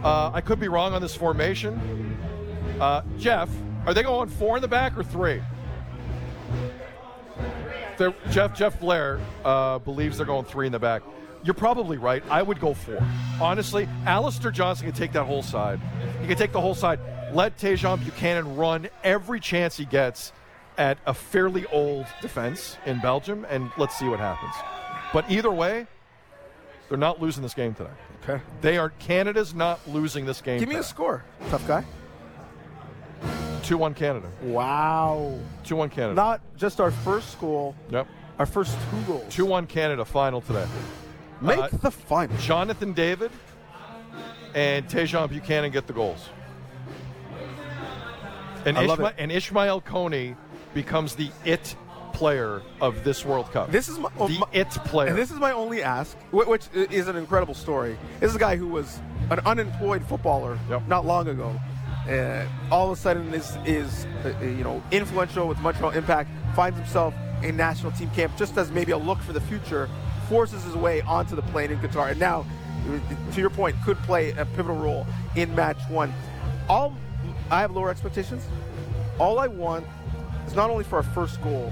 [0.04, 2.18] Uh, I could be wrong on this formation.
[2.80, 3.50] Uh, Jeff,
[3.86, 5.42] are they going four in the back or three?
[7.98, 11.02] They're, Jeff Jeff Blair uh, believes they're going three in the back.
[11.46, 12.24] You're probably right.
[12.28, 12.98] I would go four.
[13.40, 15.80] Honestly, Alistair Johnston can take that whole side.
[16.20, 17.00] He can take the whole side.
[17.34, 20.34] Let Tajon Buchanan run every chance he gets
[20.80, 24.56] at a fairly old defense in Belgium, and let's see what happens.
[25.14, 25.86] But either way,
[26.90, 27.92] they're not losing this game today.
[28.24, 28.44] Okay.
[28.62, 30.60] They are Canada's not losing this game.
[30.60, 31.86] Give me a score, tough guy.
[33.62, 34.30] Two one Canada.
[34.42, 35.38] Wow.
[35.64, 36.16] Two one Canada.
[36.16, 38.08] Not just our first goal, yep.
[38.40, 39.26] our first two goals.
[39.30, 40.66] Two one Canada final today.
[41.46, 42.36] Make uh, the final.
[42.38, 43.32] Jonathan David
[44.54, 46.30] and Tajon Buchanan get the goals.
[48.66, 50.36] And, Ishma- and Ismaël Koné
[50.74, 51.76] becomes the it
[52.14, 53.72] player of this World Cup.
[53.72, 55.10] This is my, oh, the my- it player.
[55.10, 57.98] And this is my only ask, which is an incredible story.
[58.20, 60.88] This is a guy who was an unemployed footballer Yep.
[60.88, 61.60] not long ago.
[62.10, 65.94] Uh, all of a sudden is is uh, uh, you know influential with much more
[65.96, 66.30] impact.
[66.56, 69.90] Finds himself in national team camp just as maybe a look for the future.
[70.30, 72.46] Forces his way onto the plane in Qatar, and now,
[73.34, 76.14] to your point, could play a pivotal role in match one.
[76.68, 76.96] All
[77.52, 78.48] I have lower expectations.
[79.20, 79.86] All I want
[80.48, 81.72] is not only for our first goal,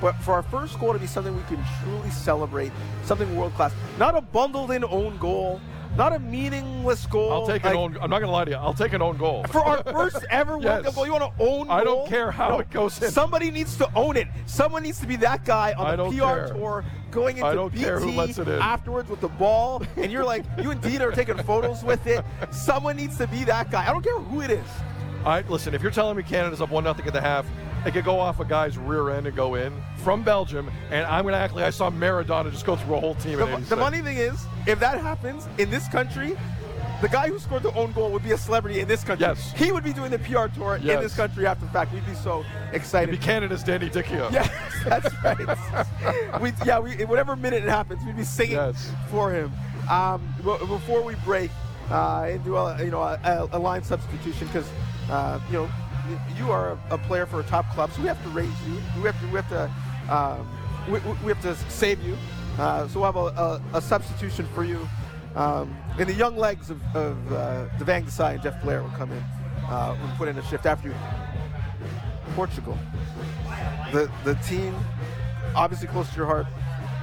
[0.00, 2.72] but for our first goal to be something we can truly celebrate,
[3.04, 3.72] something world class.
[3.98, 5.60] Not a bundled in own goal
[5.96, 7.32] not a meaningless goal.
[7.32, 7.98] I'll take like, an own.
[8.00, 8.56] I'm not gonna lie to you.
[8.56, 10.84] I'll take an own goal for our first ever World Yes.
[10.84, 11.06] Cup goal.
[11.06, 11.68] You want to own?
[11.70, 13.10] I don't care how it goes in.
[13.10, 14.28] Somebody needs to own it.
[14.46, 16.48] Someone needs to be that guy on I the PR care.
[16.54, 18.60] tour going into I don't BT care who lets it in.
[18.60, 22.24] afterwards with the ball, and you're like, you and Dina are taking photos with it.
[22.52, 23.82] Someone needs to be that guy.
[23.88, 24.66] I don't care who it is.
[25.24, 25.74] I listen.
[25.74, 27.46] If you're telling me Canada's up one nothing at the half,
[27.86, 31.24] it could go off a guy's rear end and go in from Belgium, and I'm
[31.24, 33.38] gonna act like I saw Maradona just go through a whole team.
[33.38, 36.36] The, the funny thing is, if that happens in this country,
[37.00, 39.26] the guy who scored the own goal would be a celebrity in this country.
[39.26, 39.52] Yes.
[39.52, 41.94] He would be doing the PR tour in this country after the fact.
[41.94, 43.08] We'd be so excited.
[43.08, 44.30] It'd be Canada's Danny Dichio.
[44.30, 44.50] Yes,
[44.84, 46.40] that's right.
[46.42, 48.92] we, yeah, we, whatever minute it happens, we'd be singing Yes.
[49.08, 49.50] for him.
[49.90, 51.50] Um, before we break
[51.90, 54.68] uh, and do a, you know a, a line substitution, because
[55.10, 55.70] uh, you know
[56.36, 58.74] you are a, player for a top club, so we have to raise you.
[58.96, 60.48] We have to we have to um,
[60.86, 62.16] we, we we have to save you.
[62.58, 63.40] Uh, so we'll have a,
[63.74, 64.86] a, a substitution for you.
[65.34, 69.12] Um, and the young legs of, of uh, Devang Desai and Jeff Blair will come
[69.12, 69.22] in
[69.68, 70.94] uh, and put in a shift after you.
[72.34, 72.78] Portugal
[73.92, 74.74] the the team
[75.54, 76.46] obviously close to your heart.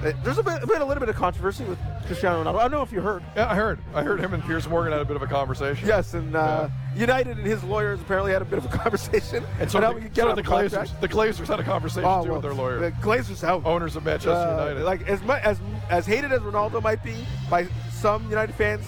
[0.04, 2.58] Uh, There's a bit, been a little bit of controversy with Cristiano Ronaldo.
[2.60, 3.24] I don't know if you heard.
[3.36, 3.80] Yeah, I heard.
[3.96, 5.88] I heard him and Piers Morgan had a bit of a conversation.
[5.88, 9.44] Yes, and uh, United and his lawyers apparently had a bit of a conversation.
[9.60, 12.06] And so the, we get so on the the Glazers, the Glazers had a conversation
[12.06, 12.80] Oh, too well, with their lawyer.
[12.80, 13.66] The Glazers out.
[13.66, 14.84] Owners of Manchester Uh, United.
[14.84, 17.16] Like as much as as hated as Ronaldo might be
[17.50, 18.86] by some United fans,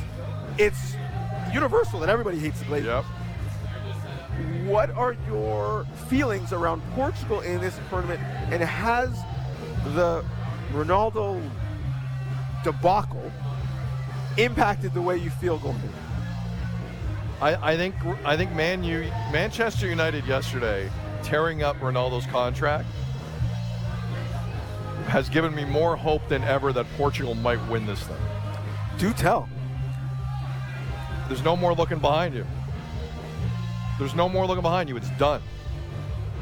[0.60, 0.96] it's
[1.52, 2.86] universal that everybody hates the Glazers.
[2.86, 3.06] yep.
[4.66, 8.20] What are your feelings around Portugal in this tournament?
[8.52, 9.10] And has
[9.96, 10.24] the
[10.72, 11.42] Ronaldo
[12.64, 13.32] debacle
[14.38, 15.94] impacted the way you feel going in?
[17.42, 19.02] I, I think I think Man U,
[19.32, 20.90] Manchester United yesterday
[21.24, 22.88] tearing up Ronaldo's contract
[25.08, 28.18] has given me more hope than ever that Portugal might win this thing.
[28.98, 29.50] Do tell.
[31.28, 32.46] There's no more looking behind you.
[33.98, 34.98] There's no more looking behind you.
[34.98, 35.42] It's done.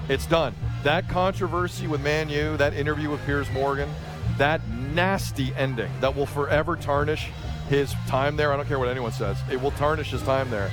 [0.10, 0.56] It's done.
[0.84, 3.90] That controversy with Man U, that interview with Piers Morgan,
[4.38, 7.30] that nasty ending that will forever tarnish
[7.70, 8.54] his time there.
[8.54, 9.38] I don't care what anyone says.
[9.52, 10.70] It will tarnish his time there.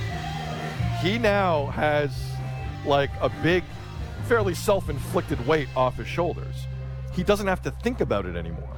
[1.01, 2.11] He now has
[2.87, 3.65] like a big,
[4.27, 6.57] fairly self-inflicted weight off his shoulders.
[7.15, 8.69] He doesn't have to think about it anymore.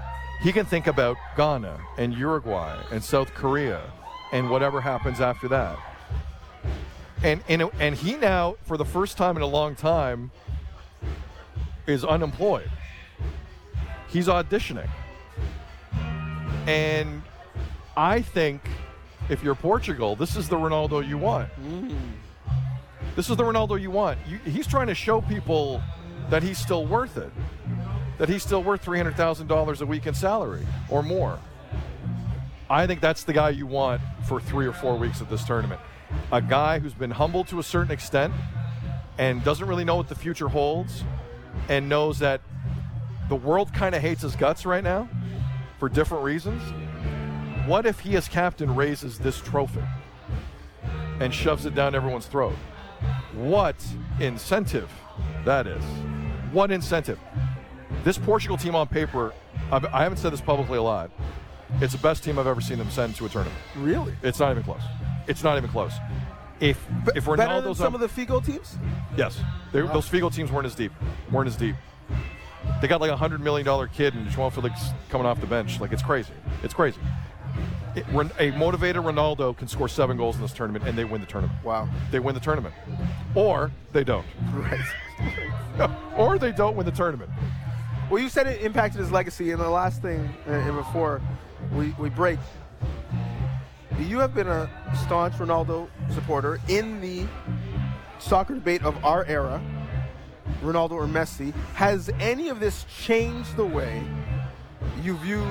[0.43, 3.81] He can think about Ghana and Uruguay and South Korea
[4.33, 5.79] and whatever happens after that.
[7.23, 10.31] And and and he now, for the first time in a long time,
[11.87, 12.71] is unemployed.
[14.09, 14.89] He's auditioning.
[16.67, 17.23] And
[17.97, 18.63] I think
[19.29, 21.49] if you're Portugal, this is the Ronaldo you want.
[21.63, 21.97] Mm.
[23.15, 24.19] This is the Ronaldo you want.
[24.29, 25.83] You, he's trying to show people
[26.29, 27.31] that he's still worth it,
[28.19, 31.39] that he's still worth $300,000 a week in salary or more.
[32.69, 35.81] I think that's the guy you want for three or four weeks of this tournament.
[36.33, 38.35] A guy who's been humble to a certain extent
[39.19, 41.05] and doesn't really know what the future holds
[41.69, 42.41] and knows that
[43.29, 45.09] the world kind of hates his guts right now
[45.79, 46.63] for different reasons.
[47.67, 49.83] What if he, as captain, raises this trophy
[51.21, 52.55] and shoves it down everyone's throat?
[53.35, 53.77] What
[54.21, 54.91] incentive
[55.45, 55.83] that is.
[56.53, 57.19] What incentive.
[58.05, 59.33] This Portugal team on paper,
[59.73, 61.11] I've- I haven't said this publicly a lot.
[61.81, 63.59] It's the best team I've ever seen them send to a tournament.
[63.77, 64.15] Really?
[64.23, 64.81] It's not even close.
[65.27, 65.93] It's not even close.
[66.61, 66.79] If
[67.15, 68.79] if Better than Ronaldo's some on- of the Figo teams?
[69.17, 69.39] Yes,
[69.73, 70.93] they, those Figo teams weren't as deep.
[71.31, 71.75] weren't as deep.
[72.81, 75.81] They got like a hundred million dollar kid and Joao Felix coming off the bench.
[75.81, 76.33] Like it's crazy.
[76.63, 77.01] It's crazy.
[77.95, 78.05] It,
[78.39, 81.65] a motivated Ronaldo can score seven goals in this tournament and they win the tournament.
[81.65, 81.89] Wow.
[82.11, 82.75] They win the tournament,
[83.35, 85.91] or they don't, Right.
[86.17, 87.31] or they don't win the tournament.
[88.11, 91.23] Well, you said it impacted his legacy, and the last thing, uh, and before
[91.73, 92.39] we, we break,
[93.99, 94.71] you have been a
[95.05, 97.27] staunch Ronaldo supporter in the
[98.19, 99.61] soccer debate of our era,
[100.63, 101.53] Ronaldo or Messi.
[101.75, 104.03] Has any of this changed the way
[105.03, 105.45] you view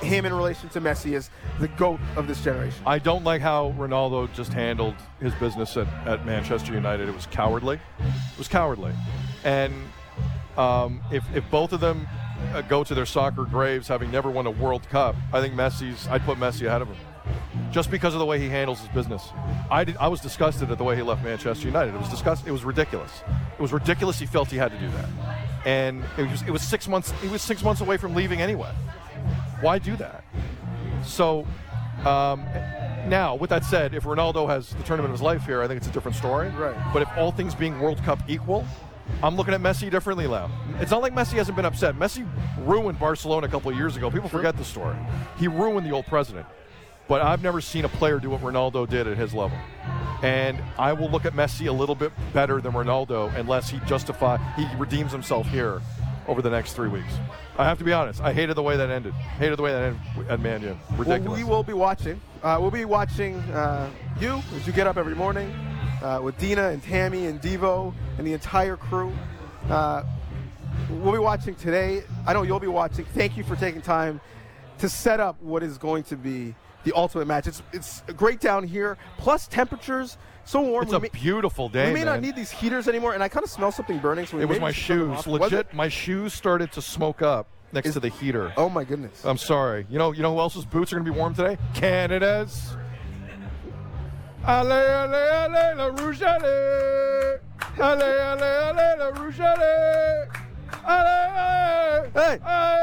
[0.00, 2.82] him in relation to Messi as the GOAT of this generation?
[2.86, 7.08] I don't like how Ronaldo just handled his business at, at Manchester United.
[7.08, 7.78] It was cowardly.
[7.98, 8.92] It was cowardly.
[9.44, 9.74] And
[10.56, 12.06] um, if, if both of them
[12.54, 16.06] uh, go to their soccer graves having never won a World Cup, I think Messi's,
[16.08, 16.96] I'd put Messi ahead of him.
[17.70, 19.28] Just because of the way he handles his business.
[19.70, 21.94] I, did, I was disgusted at the way he left Manchester United.
[21.94, 23.22] It was disgust, It was ridiculous.
[23.58, 25.08] It was ridiculous he felt he had to do that.
[25.64, 27.10] And it was, it was six months.
[27.22, 28.70] He was six months away from leaving anyway.
[29.60, 30.24] Why do that?
[31.04, 31.46] So
[32.04, 32.44] um,
[33.08, 35.78] now, with that said, if Ronaldo has the tournament of his life here, I think
[35.78, 36.50] it's a different story.
[36.50, 36.76] Right.
[36.92, 38.66] But if all things being World Cup equal,
[39.22, 40.50] I'm looking at Messi differently now.
[40.80, 41.96] It's not like Messi hasn't been upset.
[41.96, 42.28] Messi
[42.66, 44.10] ruined Barcelona a couple of years ago.
[44.10, 44.96] People forget the story.
[45.38, 46.46] He ruined the old president.
[47.08, 49.58] But I've never seen a player do what Ronaldo did at his level.
[50.22, 54.38] And I will look at Messi a little bit better than Ronaldo unless he justify
[54.54, 55.80] he redeems himself here
[56.26, 57.12] over the next three weeks.
[57.58, 58.20] I have to be honest.
[58.20, 59.12] I hated the way that ended.
[59.14, 60.76] Hated the way that ended at Man U.
[60.92, 61.26] Ridiculous.
[61.26, 62.20] Well, we will be watching.
[62.42, 63.90] Uh, we'll be watching uh,
[64.20, 65.54] you as you get up every morning
[66.02, 69.12] uh, with Dina and Tammy and Devo and the entire crew.
[69.68, 70.02] Uh,
[70.90, 72.02] we'll be watching today.
[72.26, 73.04] I know you'll be watching.
[73.04, 74.20] Thank you for taking time
[74.78, 76.54] to set up what is going to be
[76.86, 77.46] the ultimate match.
[77.46, 78.96] It's it's great down here.
[79.18, 80.84] Plus temperatures so warm.
[80.84, 81.88] It's we a may, beautiful day.
[81.88, 84.24] we may not need these heaters anymore, and I kind of smell something burning.
[84.26, 85.26] So It was my should turn them shoes.
[85.26, 85.74] Legit, it?
[85.74, 88.52] my shoes started to smoke up next Is- to the heater.
[88.56, 89.24] Oh my goodness.
[89.24, 89.86] I'm sorry.
[89.90, 91.58] You know, you know who else's boots are going to be warm today?
[91.74, 92.76] Canada's.
[94.46, 96.36] La rouge, la
[99.10, 99.38] rouge.
[99.38, 100.24] Hey.
[100.86, 102.38] Allez, Hey.
[102.44, 102.75] allez.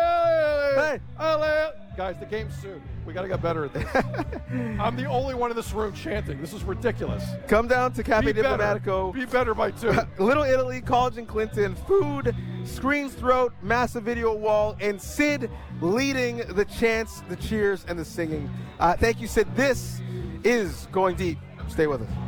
[1.95, 2.81] Guys, the game's soon.
[3.05, 3.85] We got to get better at this.
[4.79, 6.41] I'm the only one in this room chanting.
[6.41, 7.23] This is ridiculous.
[7.47, 8.79] Come down to Cafe Be better.
[8.79, 9.13] Diplomatico.
[9.13, 9.91] Be better by two.
[10.17, 16.65] Little Italy, College and Clinton, food, screens throat, massive video wall, and Sid leading the
[16.65, 18.49] chants, the cheers, and the singing.
[18.79, 19.55] Uh, thank you, Sid.
[19.55, 20.01] This
[20.43, 21.37] is Going Deep.
[21.67, 22.22] Stay with us.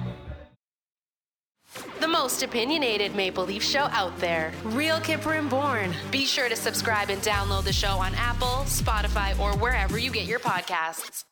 [2.05, 4.53] The most opinionated Maple Leaf show out there.
[4.63, 5.91] Real Kyper and Bourne.
[6.11, 10.27] Be sure to subscribe and download the show on Apple, Spotify, or wherever you get
[10.27, 11.23] your podcasts.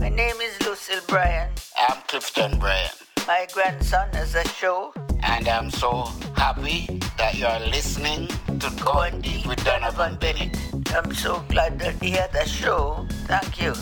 [0.00, 1.48] My name is Lucille Bryan.
[1.78, 2.90] I'm Clifton Bryan,
[3.28, 4.92] My grandson has a show.
[5.22, 8.26] and I'm so happy that you're listening
[8.58, 10.58] to Go Going Deep with Donnovan Bennett.
[10.92, 13.06] I'm so glad that he had a show.
[13.28, 13.74] Thank you.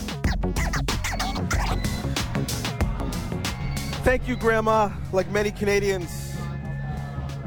[4.03, 4.89] Thank you, Grandma.
[5.13, 6.35] Like many Canadians,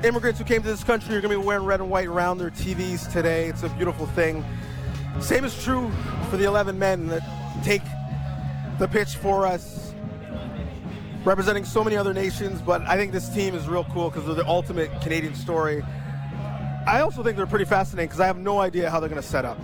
[0.03, 2.37] immigrants who came to this country are going to be wearing red and white around
[2.37, 3.47] their TVs today.
[3.47, 4.45] It's a beautiful thing.
[5.19, 5.91] Same is true
[6.29, 7.23] for the 11 men that
[7.63, 7.81] take
[8.77, 9.95] the pitch for us,
[11.25, 12.61] representing so many other nations.
[12.61, 15.81] But I think this team is real cool because they're the ultimate Canadian story.
[16.85, 19.27] I also think they're pretty fascinating because I have no idea how they're going to
[19.27, 19.59] set up.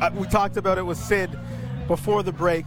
[0.00, 1.38] Uh, We talked about it with Sid
[1.86, 2.64] before the break.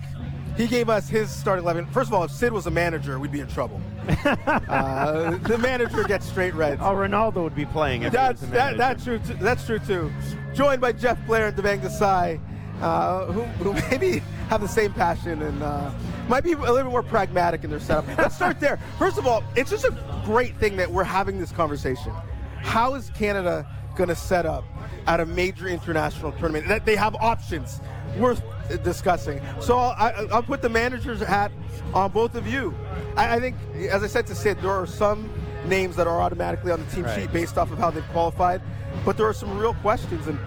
[0.56, 1.88] He gave us his starting 11.
[1.88, 3.82] First of all, if Sid was a manager, we'd be in trouble.
[4.26, 6.80] uh, the manager gets straight reds.
[6.84, 8.04] Oh, Ronaldo would be playing.
[8.04, 9.20] If That's that, that's true.
[9.20, 10.12] Too, that's true too.
[10.54, 12.40] Joined by Jeff Blair and Devang Desai,
[12.82, 15.92] uh, who, who maybe have the same passion and uh,
[16.28, 18.06] might be a little bit more pragmatic in their setup.
[18.18, 18.78] Let's start there.
[19.00, 22.12] First of all, it's just a great thing that we're having this conversation.
[22.58, 24.64] How is Canada going to set up
[25.08, 26.68] at a major international tournament?
[26.68, 27.82] That they have options
[28.18, 28.42] worth
[28.84, 29.42] discussing.
[29.60, 31.52] So I, I'll put the manager's hat
[31.94, 32.74] on both of you.
[33.16, 33.56] I, I think,
[33.90, 35.30] as I said to Sid, there are some
[35.68, 37.22] names that are automatically on the team Right.
[37.22, 38.62] sheet based off of how they've qualified,
[39.06, 40.38] but there are some real questions and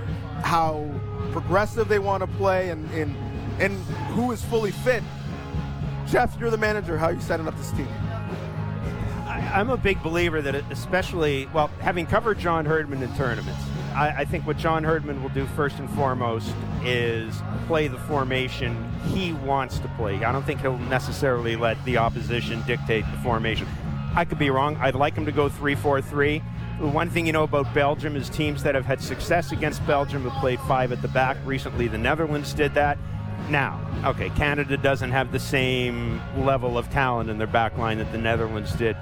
[0.45, 0.89] how
[1.33, 3.15] progressive they want to play and, and
[3.59, 3.73] and
[4.15, 5.03] who is fully fit.
[6.07, 6.99] Jeff, you're the manager.
[6.99, 7.89] How are you setting up this team?
[9.27, 13.63] I, I'm a big believer that, especially, well, having covered John Herdman in tournaments,
[13.97, 16.53] I, I think what John Herdman will do first and foremost
[16.85, 17.35] is
[17.67, 20.23] play the formation he wants to play.
[20.23, 23.67] I don't think he'll necessarily let the opposition dictate the formation.
[24.15, 24.77] I could be wrong.
[24.77, 26.43] I'd like him to go 3 4 3.
[26.79, 30.29] The One thing you know about Belgium is teams that have had success against Belgium
[30.29, 31.39] have played five at the back.
[31.47, 32.99] Recently, the Netherlands did that.
[33.49, 38.13] Now, okay, Canada doesn't have the same level of talent in their back line that
[38.13, 38.97] the Netherlands did,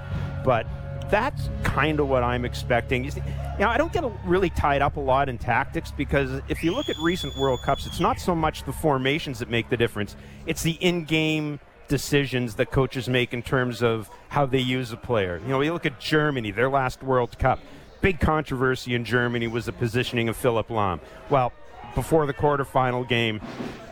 [0.45, 0.65] but
[1.09, 3.05] that's kind of what I'm expecting.
[3.05, 3.11] You
[3.59, 6.89] know, I don't get really tied up a lot in tactics because if you look
[6.89, 10.63] at recent World Cups, it's not so much the formations that make the difference, it's
[10.63, 15.39] the in game decisions that coaches make in terms of how they use a player.
[15.43, 17.59] You know, you look at Germany, their last World Cup.
[18.01, 20.99] Big controversy in Germany was the positioning of Philipp Lahm.
[21.29, 21.53] Well,
[21.93, 23.41] before the quarterfinal game,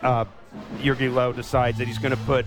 [0.01, 0.25] uh,
[0.79, 2.45] Jogi Löw decides that he's going to put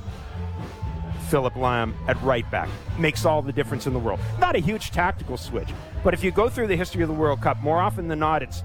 [1.28, 2.68] Philipp Lahm at right back.
[2.98, 4.20] Makes all the difference in the world.
[4.38, 5.68] Not a huge tactical switch,
[6.04, 8.42] but if you go through the history of the World Cup, more often than not,
[8.42, 8.62] it's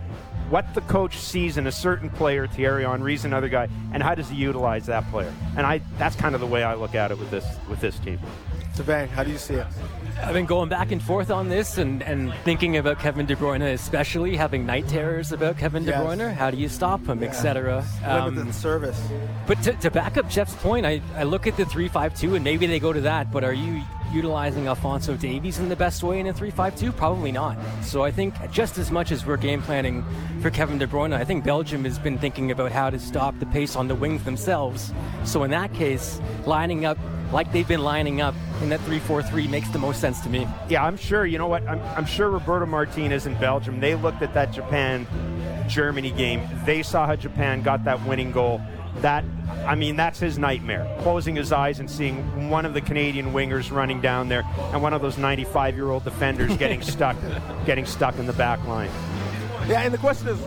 [0.50, 4.30] what the coach sees in a certain player, Thierry Henry's another guy, and how does
[4.30, 5.34] he utilize that player?
[5.56, 7.98] And I that's kind of the way I look at it with this with this
[8.00, 8.20] team.
[8.76, 9.68] Devang, how do you see it?
[10.24, 13.74] I've been going back and forth on this and, and thinking about Kevin De Bruyne,
[13.74, 15.92] especially having night terrors about Kevin De.
[15.92, 16.34] Bruyne.
[16.34, 17.86] How do you stop him, etc.
[18.02, 19.02] Limited um, service.
[19.48, 22.36] but to, to back up Jeff's point, I, I look at the 3 5 2
[22.36, 23.82] and maybe they go to that, but are you
[24.14, 26.92] utilizing Alphonso Davies in the best way in a 3 5 2?
[26.92, 27.58] Probably not.
[27.84, 30.06] So I think just as much as we're game planning
[30.42, 33.46] for Kevin De Bruyne, I think Belgium has been thinking about how to stop the
[33.48, 34.94] pace on the wings themselves.
[35.24, 36.98] So in that case, lining up
[37.32, 40.30] like they've been lining up in that 3 4 3 makes the most sense to
[40.30, 40.48] me.
[40.70, 41.26] Yeah, I'm sure.
[41.26, 41.68] You know what?
[41.68, 43.80] I'm, I'm sure Roberto Martinez in Belgium.
[43.80, 45.08] They looked at that Japan
[45.68, 46.42] Germany game.
[46.66, 48.62] They saw how Japan got that winning goal.
[48.98, 49.24] that
[49.66, 50.86] I mean that's his nightmare.
[51.02, 54.94] Closing his eyes and seeing one of the Canadian wingers running down there and one
[54.94, 57.16] of those 95-year-old defenders getting stuck
[57.66, 58.90] getting stuck in the back line.
[59.72, 60.38] Yeah, and the question is,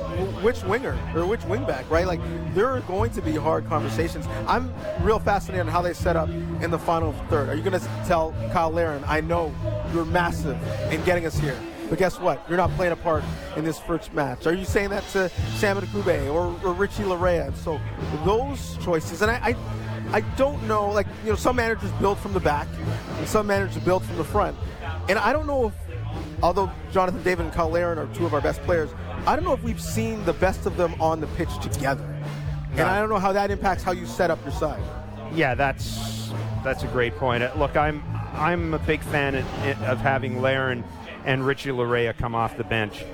[0.43, 2.07] which winger or which wingback, right?
[2.07, 2.20] Like,
[2.53, 4.27] there are going to be hard conversations.
[4.47, 4.70] I'm
[5.01, 7.49] real fascinated on how they set up in the final third.
[7.49, 9.51] Are you going to tell Kyle Larin, I know
[9.95, 10.59] you're massive
[10.93, 11.59] in getting us here,
[11.89, 12.45] but guess what?
[12.51, 13.25] You're not playing a part
[13.57, 14.47] in this first match.
[14.47, 17.57] Are you saying that to Sam Kube or, or Richie Laryea?
[17.57, 17.81] So
[18.27, 22.35] those choices, and I, I, I don't know, like, you know, some managers build from
[22.35, 22.68] the back,
[23.16, 24.55] and some managers build from the front.
[25.09, 25.75] And I don't know if
[26.43, 28.91] although Jonathan David and Kyle Larin are two of our best players,
[29.27, 32.05] I don't know if we've seen the best of them on the pitch together.
[32.72, 34.83] And I don't know how that impacts how you set up your side.
[35.33, 37.43] Yeah, that's that's a great point.
[37.43, 38.03] Uh, Look, I'm
[38.35, 39.45] I'm a big fan of,
[39.83, 40.85] of having Larin
[41.25, 43.05] and Richie Laryea come off the bench.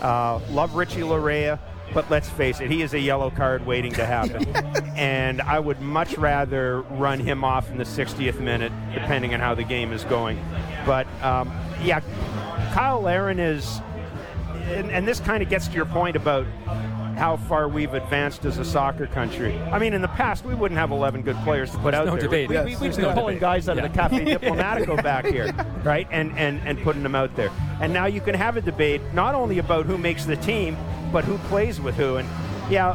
[0.00, 1.58] Uh, love Richie Laryea,
[1.92, 4.44] but let's face it, he is a yellow card waiting to happen.
[4.96, 9.54] and I would much rather run him off in the 60th minute, depending on how
[9.54, 10.42] the game is going.
[10.86, 11.52] But um,
[11.82, 12.00] yeah,
[12.72, 13.80] Kyle Larin is,
[14.70, 16.46] and, and this kind of gets to your point about
[17.16, 19.58] how far we've advanced as a soccer country.
[19.70, 22.12] I mean, in the past, we wouldn't have 11 good players to put out no
[22.12, 22.22] there.
[22.22, 22.48] debate.
[22.48, 23.40] We, Yes, we, we'd be no pulling debate.
[23.40, 23.84] guys out Yeah.
[23.84, 25.52] of the Cafe Diplomatico back here,
[25.84, 26.08] right?
[26.10, 27.50] And, and, and putting them out there.
[27.80, 30.78] And now you can have a debate not only about who makes the team,
[31.12, 32.16] but who plays with who.
[32.16, 32.28] And
[32.70, 32.94] yeah,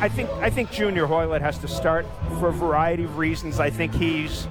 [0.00, 2.06] I, think I think Junior Hoilett has to start
[2.38, 3.60] for a variety of reasons.
[3.60, 4.48] I think he's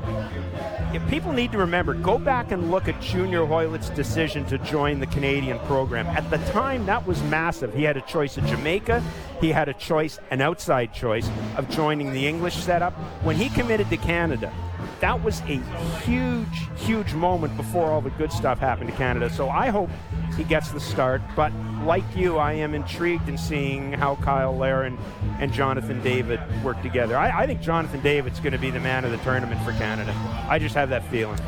[1.10, 5.08] people need to remember, go back and look at Junior Hoilett's decision to join the
[5.08, 6.08] Canadian program.
[6.08, 7.74] At the time, that was massive.
[7.74, 9.04] He had a choice of Jamaica.
[9.42, 12.94] He had a choice, an outside choice, of joining the English setup.
[13.24, 14.54] When he committed to Canada,
[15.02, 15.62] that was a
[16.04, 19.30] huge, huge moment before all the good stuff happened to Canada.
[19.30, 19.90] So I hope
[20.36, 21.22] he gets the start.
[21.36, 21.52] But
[21.84, 24.98] like you, I am intrigued in seeing how Kyle Larin
[25.40, 27.18] and Jonathan David work together.
[27.18, 30.14] I, I think Jonathan David's going to be the man of the tournament for Canada.
[30.50, 31.40] I just have that feeling.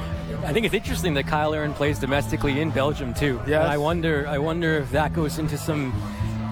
[0.46, 3.40] I think it's interesting that Kyle Larin plays domestically in Belgium too.
[3.46, 3.62] Yes.
[3.64, 5.94] And I wonder, I wonder if that goes into some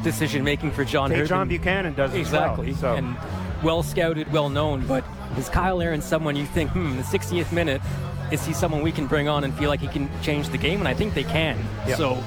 [0.04, 1.12] decision making for John.
[1.12, 3.16] Hey, John Buchanan does as exactly, well, so- and
[3.64, 4.86] well scouted, well known.
[4.86, 5.04] But
[5.38, 7.82] is Kyle Larin someone you think, hmm, the 60th minute,
[8.32, 10.80] is he someone we can bring on and feel like he can change the game?
[10.80, 11.58] And I think they can.
[11.88, 11.96] Yeah.
[11.96, 12.24] So.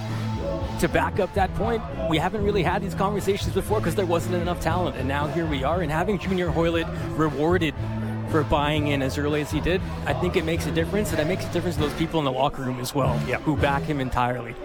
[0.81, 1.81] To back up that point,
[2.11, 5.47] we haven't really had these conversations before because there wasn't enough talent, and now here
[5.47, 5.81] we are.
[5.81, 7.73] And having Junior Hoilett rewarded
[8.31, 11.21] for buying in as early as he did, I think it makes a difference, and
[11.21, 13.39] it makes a difference to those people in the locker room as well, Yeah.
[13.39, 14.57] who back him entirely.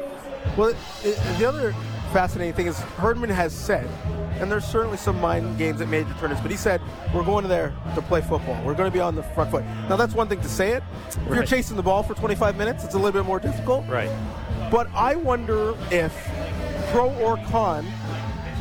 [0.58, 0.74] Well,
[1.38, 1.76] the other
[2.08, 3.88] fascinating thing is Herdman has said,
[4.40, 6.82] and there's certainly some mind games at major tournaments, but he said,
[7.14, 8.62] we're going there to play football.
[8.64, 9.64] We're going to be on the front foot.
[9.90, 10.84] Now, that's one thing to say it.
[11.08, 13.88] If you're chasing the ball for 25 minutes, it's a little bit more difficult.
[13.88, 14.12] Right.
[14.72, 16.14] But I wonder if,
[16.92, 17.86] pro or con,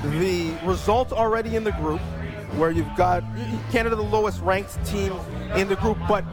[0.05, 2.01] the results already in the group,
[2.57, 3.23] where you've got
[3.71, 5.13] Canada the lowest ranked team
[5.57, 6.25] in the group, but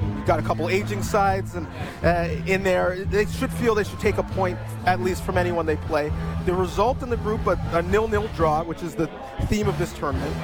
[0.00, 1.66] you've got a couple aging sides and
[2.02, 3.04] uh, in there.
[3.04, 6.12] They should feel they should take a point at least from anyone they play.
[6.46, 9.08] The result in the group, a, a nil-nil draw, which is the
[9.46, 10.34] theme of this tournament,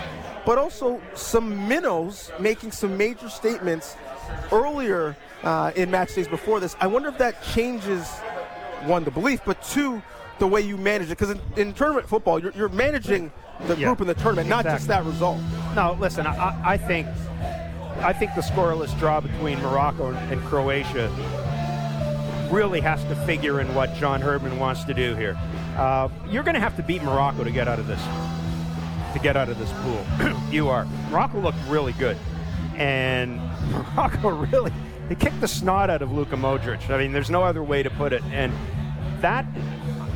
[0.47, 3.97] but also some minnows making some major statements
[4.51, 6.77] earlier uh, in match days before this.
[6.81, 8.09] I wonder if that changes
[8.87, 10.03] one the belief, but two
[10.39, 11.19] the way you manage it.
[11.19, 13.31] Because in, in tournament football, you're, you're managing
[13.67, 13.87] the Yeah.
[13.89, 15.39] group in the tournament, not just that result.
[15.77, 16.27] No, listen.
[16.27, 17.07] I- I think
[18.01, 21.09] I think the scoreless draw between Morocco and Croatia
[22.51, 25.39] really has to figure in what John Herdman wants to do here.
[25.77, 28.03] Uh, you're going to have to beat Morocco to get out of this
[29.13, 30.41] to get out of this pool.
[30.51, 30.87] you are.
[31.11, 32.17] Morocco looked really good,
[32.77, 33.37] and
[33.71, 34.73] Morocco really
[35.09, 36.89] they kicked the snot out of Luka Modric.
[36.91, 38.53] I mean, there's no other way to put it, and
[39.21, 39.47] that.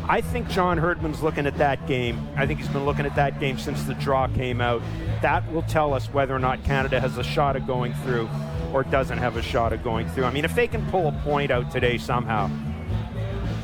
[0.09, 2.29] I think John Herdman's looking at that game.
[2.37, 4.83] I think he's been looking at that game since the draw came out.
[5.23, 8.29] That will tell us whether or not Canada has a shot of going through
[8.73, 10.25] or doesn't have a shot of going through.
[10.25, 12.51] I mean, if they can pull a point out today somehow,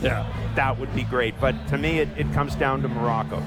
[0.03, 0.27] yeah,
[0.57, 1.35] that would be great.
[1.41, 3.43] But to me, it, it comes down to Morocco.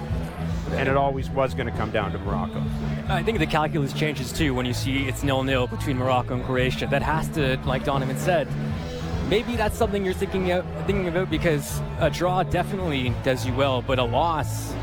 [0.72, 2.64] And it always was going to come down to Morocco.
[3.08, 6.88] I think the calculus changes too when you see it's nil-nil between Morocco and Croatia.
[6.88, 8.48] That has to, like Donnovan said,
[9.28, 13.82] maybe that's something you're thinking of, thinking about because a draw definitely does you well,
[13.82, 14.74] but a loss,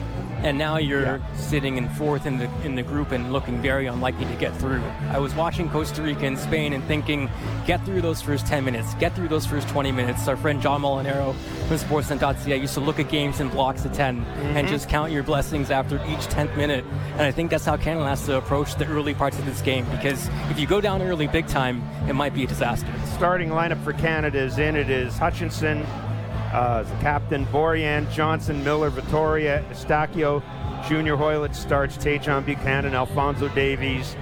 [0.43, 4.25] and now you're sitting in fourth in the in the group and looking very unlikely
[4.27, 4.83] to get through.
[5.11, 7.31] I was watching Costa Rica and Spain and thinking,
[7.67, 10.27] get through those first 10 minutes, get through those first 20 minutes.
[10.27, 11.35] Our friend John Molinaro
[11.69, 14.67] from Sportsnet.ca used to look at games in blocks of 10 and mm-hmm.
[14.69, 16.85] just count your blessings after each 10th minute.
[17.13, 19.87] And I think that's how Canada has to approach the early parts of this game
[19.91, 22.93] because if you go down early big time, it might be a disaster.
[23.15, 24.77] Starting lineup for Canada is in.
[24.77, 25.87] It is Hutchinson,
[26.53, 30.43] uh, captain, Borjan, Johnston, Miller, Vitória, Eustáquio,
[30.89, 34.17] Junior Hoilett starts, Tajon Buchanan, Alphonso Davies,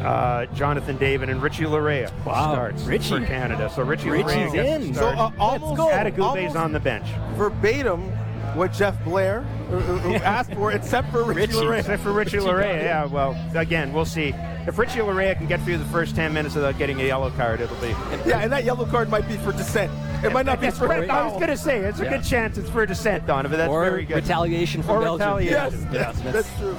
[0.00, 3.20] uh, Jonathan David, and Richie Laryea Wow, starts Richie.
[3.20, 3.70] for Canada.
[3.74, 4.94] So Richie Richie's Laryea gets in.
[4.94, 5.18] So start.
[5.38, 7.06] uh, almost, Adekugbe's almost on the bench.
[7.36, 8.10] verbatim
[8.54, 11.52] what Jeff Blair uh, uh, asked for, except for Richie, Richie.
[11.54, 11.78] Laryea.
[11.80, 13.04] Except for Richie Laryea, yeah.
[13.06, 14.34] Well, again, we'll see.
[14.66, 17.60] If Richie Laryea can get through the first 10 minutes without getting a yellow card,
[17.60, 17.88] it'll be.
[18.28, 19.90] Yeah, and that yellow card might be for dissent.
[20.24, 21.08] It might not be for right.
[21.08, 22.18] I was going to say, it's a Yeah.
[22.18, 23.52] good chance it's for dissent, Donnovan.
[23.56, 24.16] That's or very good.
[24.16, 25.14] retaliation for Belgium.
[25.36, 25.52] retaliation.
[25.52, 26.76] Yes, Yeah, that's, that's true.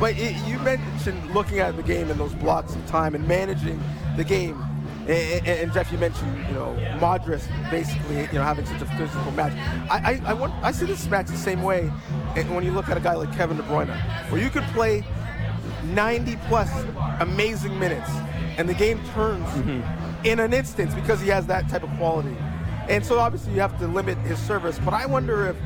[0.00, 3.80] But it, you mentioned looking at the game in those blocks of time and managing
[4.16, 4.60] the game.
[5.10, 9.32] And, and, Jeff, you mentioned you know Modric basically you know having such a physical
[9.32, 9.52] match.
[9.90, 11.88] I I, I, want, I see this match the same way
[12.36, 13.88] when you look at a guy like Kevin De Bruyne,
[14.30, 15.04] where you could play
[15.84, 16.70] 90 plus
[17.20, 18.10] amazing minutes
[18.58, 20.26] and the game turns mm-hmm.
[20.26, 22.36] in an instant because he has that type of quality.
[22.88, 25.56] And so obviously you have to limit his service, but I wonder if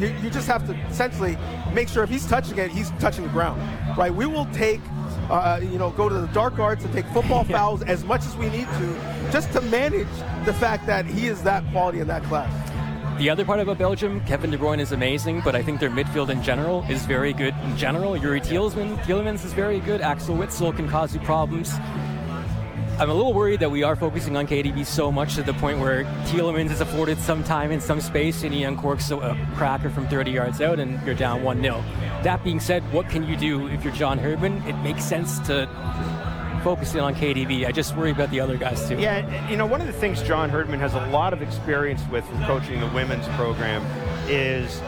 [0.00, 1.36] you, you just have to essentially
[1.72, 3.60] make sure if he's touching it, he's touching the ground,
[3.98, 4.14] right?
[4.14, 4.80] We will take,
[5.30, 8.36] uh, you know, go to the dark arts and take football fouls as much as
[8.36, 10.08] we need to, just to manage
[10.44, 12.52] the fact that he is that quality in that class.
[13.18, 16.28] The other part about Belgium, Kevin De Bruyne is amazing, but I think their midfield
[16.28, 18.12] in general is very good in general.
[18.12, 20.00] Youri Tielemans, Tielemans is very good.
[20.00, 21.72] Axel Witsel can cause you problems.
[23.00, 25.78] I'm a little worried that we are focusing on KDB so much to the point
[25.78, 29.88] where Tielemans is afforded some time and some space and he uncorks a, a cracker
[29.88, 31.84] from 30 yards out and you're down 1 0.
[32.24, 34.66] That being said, what can you do if you're John Herdman?
[34.66, 35.68] It makes sense to
[36.64, 37.68] focus in on KDB.
[37.68, 38.98] I just worry about the other guys too.
[38.98, 42.24] Yeah, you know, one of the things John Herdman has a lot of experience with
[42.26, 43.86] from coaching the women's program
[44.28, 44.82] is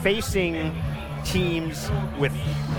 [0.00, 0.80] facing
[1.24, 1.90] teams
[2.20, 2.32] with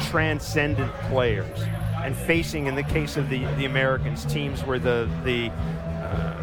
[0.10, 1.60] transcendent players
[2.04, 6.36] and facing, in the case of the, the Americans, teams where the, the uh,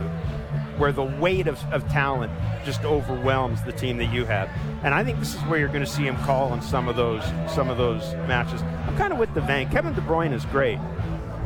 [0.79, 2.31] where the weight of, of talent
[2.65, 4.51] just overwhelms the team that you have.
[4.83, 6.97] And I think this is where you're going to see him call on some of
[6.97, 8.63] those some of those matches.
[8.63, 9.71] I'm kind of with Devang.
[9.71, 10.79] Kevin De Bruyne is great.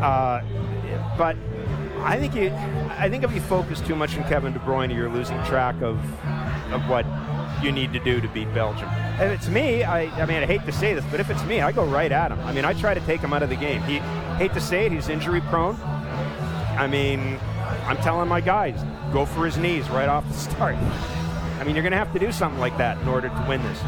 [0.01, 0.43] Uh,
[1.17, 1.37] but
[1.99, 2.51] I think you,
[2.99, 5.99] I think if you focus too much on Kevin De Bruyne, you're losing track of
[6.73, 7.05] of what
[7.63, 8.89] you need to do to beat Belgium.
[9.15, 11.61] If it's me, I, I mean, I hate to say this, but if it's me,
[11.61, 12.41] I go right at him.
[12.41, 13.83] I mean, I try to take him out of the game.
[13.83, 14.01] He,
[14.41, 15.77] hate to say it, he's injury prone.
[15.83, 17.39] I mean,
[17.87, 18.83] I'm telling my guys,
[19.13, 20.77] go for his knees right off the start.
[20.77, 23.63] I mean, you're going to have to do something like that in order to win
[23.63, 23.79] this.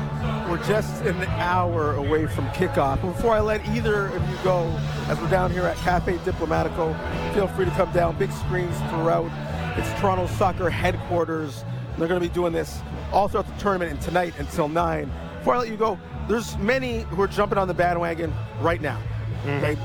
[0.51, 3.01] We're just an hour away from kickoff.
[3.01, 4.65] Before I let either of you go,
[5.09, 6.95] as we're down here at Cafe Diplomatico,
[7.33, 8.19] feel free to come down.
[8.19, 9.31] Big screens throughout.
[9.79, 11.65] It's Toronto Soccer headquarters.
[11.97, 12.83] They're going to be doing this
[13.13, 15.11] all throughout the tournament and tonight until 9.
[15.39, 15.99] Before I let you go,
[16.29, 19.01] there's many who are jumping on the bandwagon right now.
[19.45, 19.77] They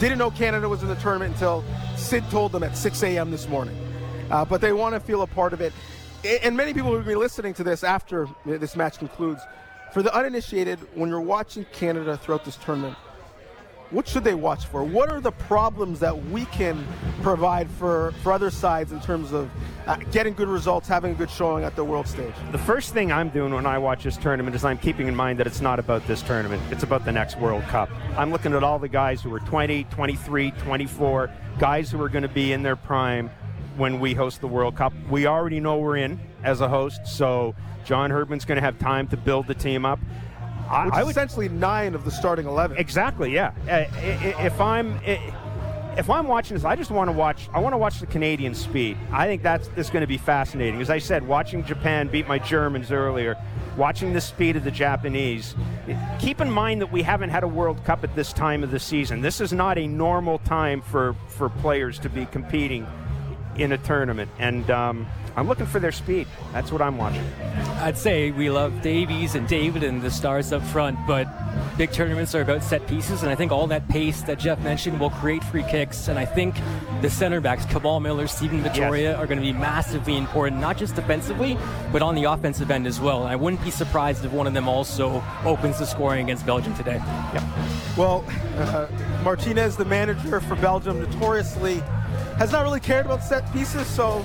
[0.00, 1.64] Didn't know Canada was in the tournament until
[1.96, 3.30] Sid told them at 6 a.m.
[3.30, 3.76] this morning.
[4.30, 5.72] Uh, but they want to feel a part of it.
[6.42, 9.40] And many people will be listening to this after this match concludes.
[9.92, 12.96] For the uninitiated, when you're watching Canada throughout this tournament,
[13.90, 14.82] what should they watch for?
[14.82, 16.86] What are the problems that we can
[17.22, 19.50] provide for, for other sides in terms of
[19.86, 22.34] uh, getting good results, having a good showing at the world stage?
[22.52, 25.38] The first thing I'm doing when I watch this tournament is I'm keeping in mind
[25.38, 26.62] that it's not about this tournament.
[26.70, 27.90] It's about the next World Cup.
[28.16, 32.22] I'm looking at all the guys who are 20, 23, 24, guys who are going
[32.22, 33.30] to be in their prime
[33.76, 34.92] when we host the World Cup.
[35.10, 37.54] We already know we're in as a host, so
[37.84, 39.98] John Herdman's going to have time to build the team up.
[40.70, 42.76] I, I would essentially nine of the starting 11.
[42.76, 43.32] Exactly.
[43.32, 43.52] Yeah.
[43.68, 43.84] Uh,
[44.44, 44.98] If I'm
[45.96, 47.48] if I'm watching this, I just want to watch.
[47.52, 48.96] I want to watch the Canadian speed.
[49.12, 50.80] I think that's that's going to be fascinating.
[50.80, 53.36] As I said, watching Japan beat my Germans earlier,
[53.76, 55.54] watching the speed of the Japanese.
[56.18, 58.80] Keep in mind that we haven't had a World Cup at this time of the
[58.80, 59.20] season.
[59.20, 62.86] This is not a normal time for for players to be competing
[63.56, 65.06] in a tournament, and um,
[65.36, 66.26] I'm looking for their speed.
[66.52, 67.24] That's what I'm watching.
[67.80, 71.26] I'd say we love Davies and David and the stars up front, but
[71.76, 75.00] big tournaments are about set pieces, and I think all that pace that Jeff mentioned
[75.00, 76.08] will create free kicks.
[76.08, 76.54] And I think
[77.02, 80.94] the center backs, Kamal Miller, Stephen Vitória, are going to be massively important, not just
[80.94, 81.58] defensively,
[81.92, 83.22] but on the offensive end as well.
[83.22, 86.74] And I wouldn't be surprised if one of them also opens the scoring against Belgium
[86.74, 87.00] today.
[87.96, 88.24] Well,
[88.56, 88.86] uh,
[89.22, 91.82] Martinez, the manager for Belgium, notoriously
[92.36, 93.86] has not really cared about set pieces.
[93.86, 94.24] So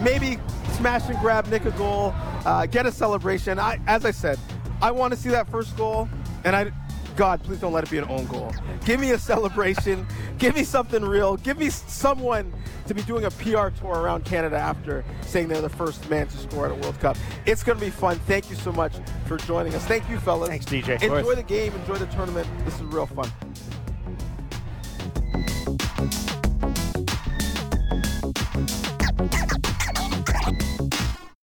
[0.00, 0.38] maybe
[0.72, 2.12] smash and grab, nick a goal,
[2.44, 3.58] uh, get a celebration.
[3.58, 4.38] I, as I said,
[4.82, 6.08] I want to see that first goal,
[6.44, 6.72] and I,
[7.16, 8.52] God, please don't let it be an own goal.
[8.84, 10.06] Give me a celebration.
[10.38, 11.36] Give me something real.
[11.36, 12.52] Give me someone
[12.86, 16.36] to be doing a PR tour around Canada after saying they're the first man to
[16.36, 17.16] score at a World Cup.
[17.46, 18.18] It's going to be fun.
[18.26, 18.94] Thank you so much
[19.26, 19.84] for joining us.
[19.84, 20.48] Thank you, fellas.
[20.48, 21.00] Thanks, DJ.
[21.02, 21.72] Enjoy the game.
[21.74, 22.48] Enjoy the tournament.
[22.64, 23.30] This is real fun.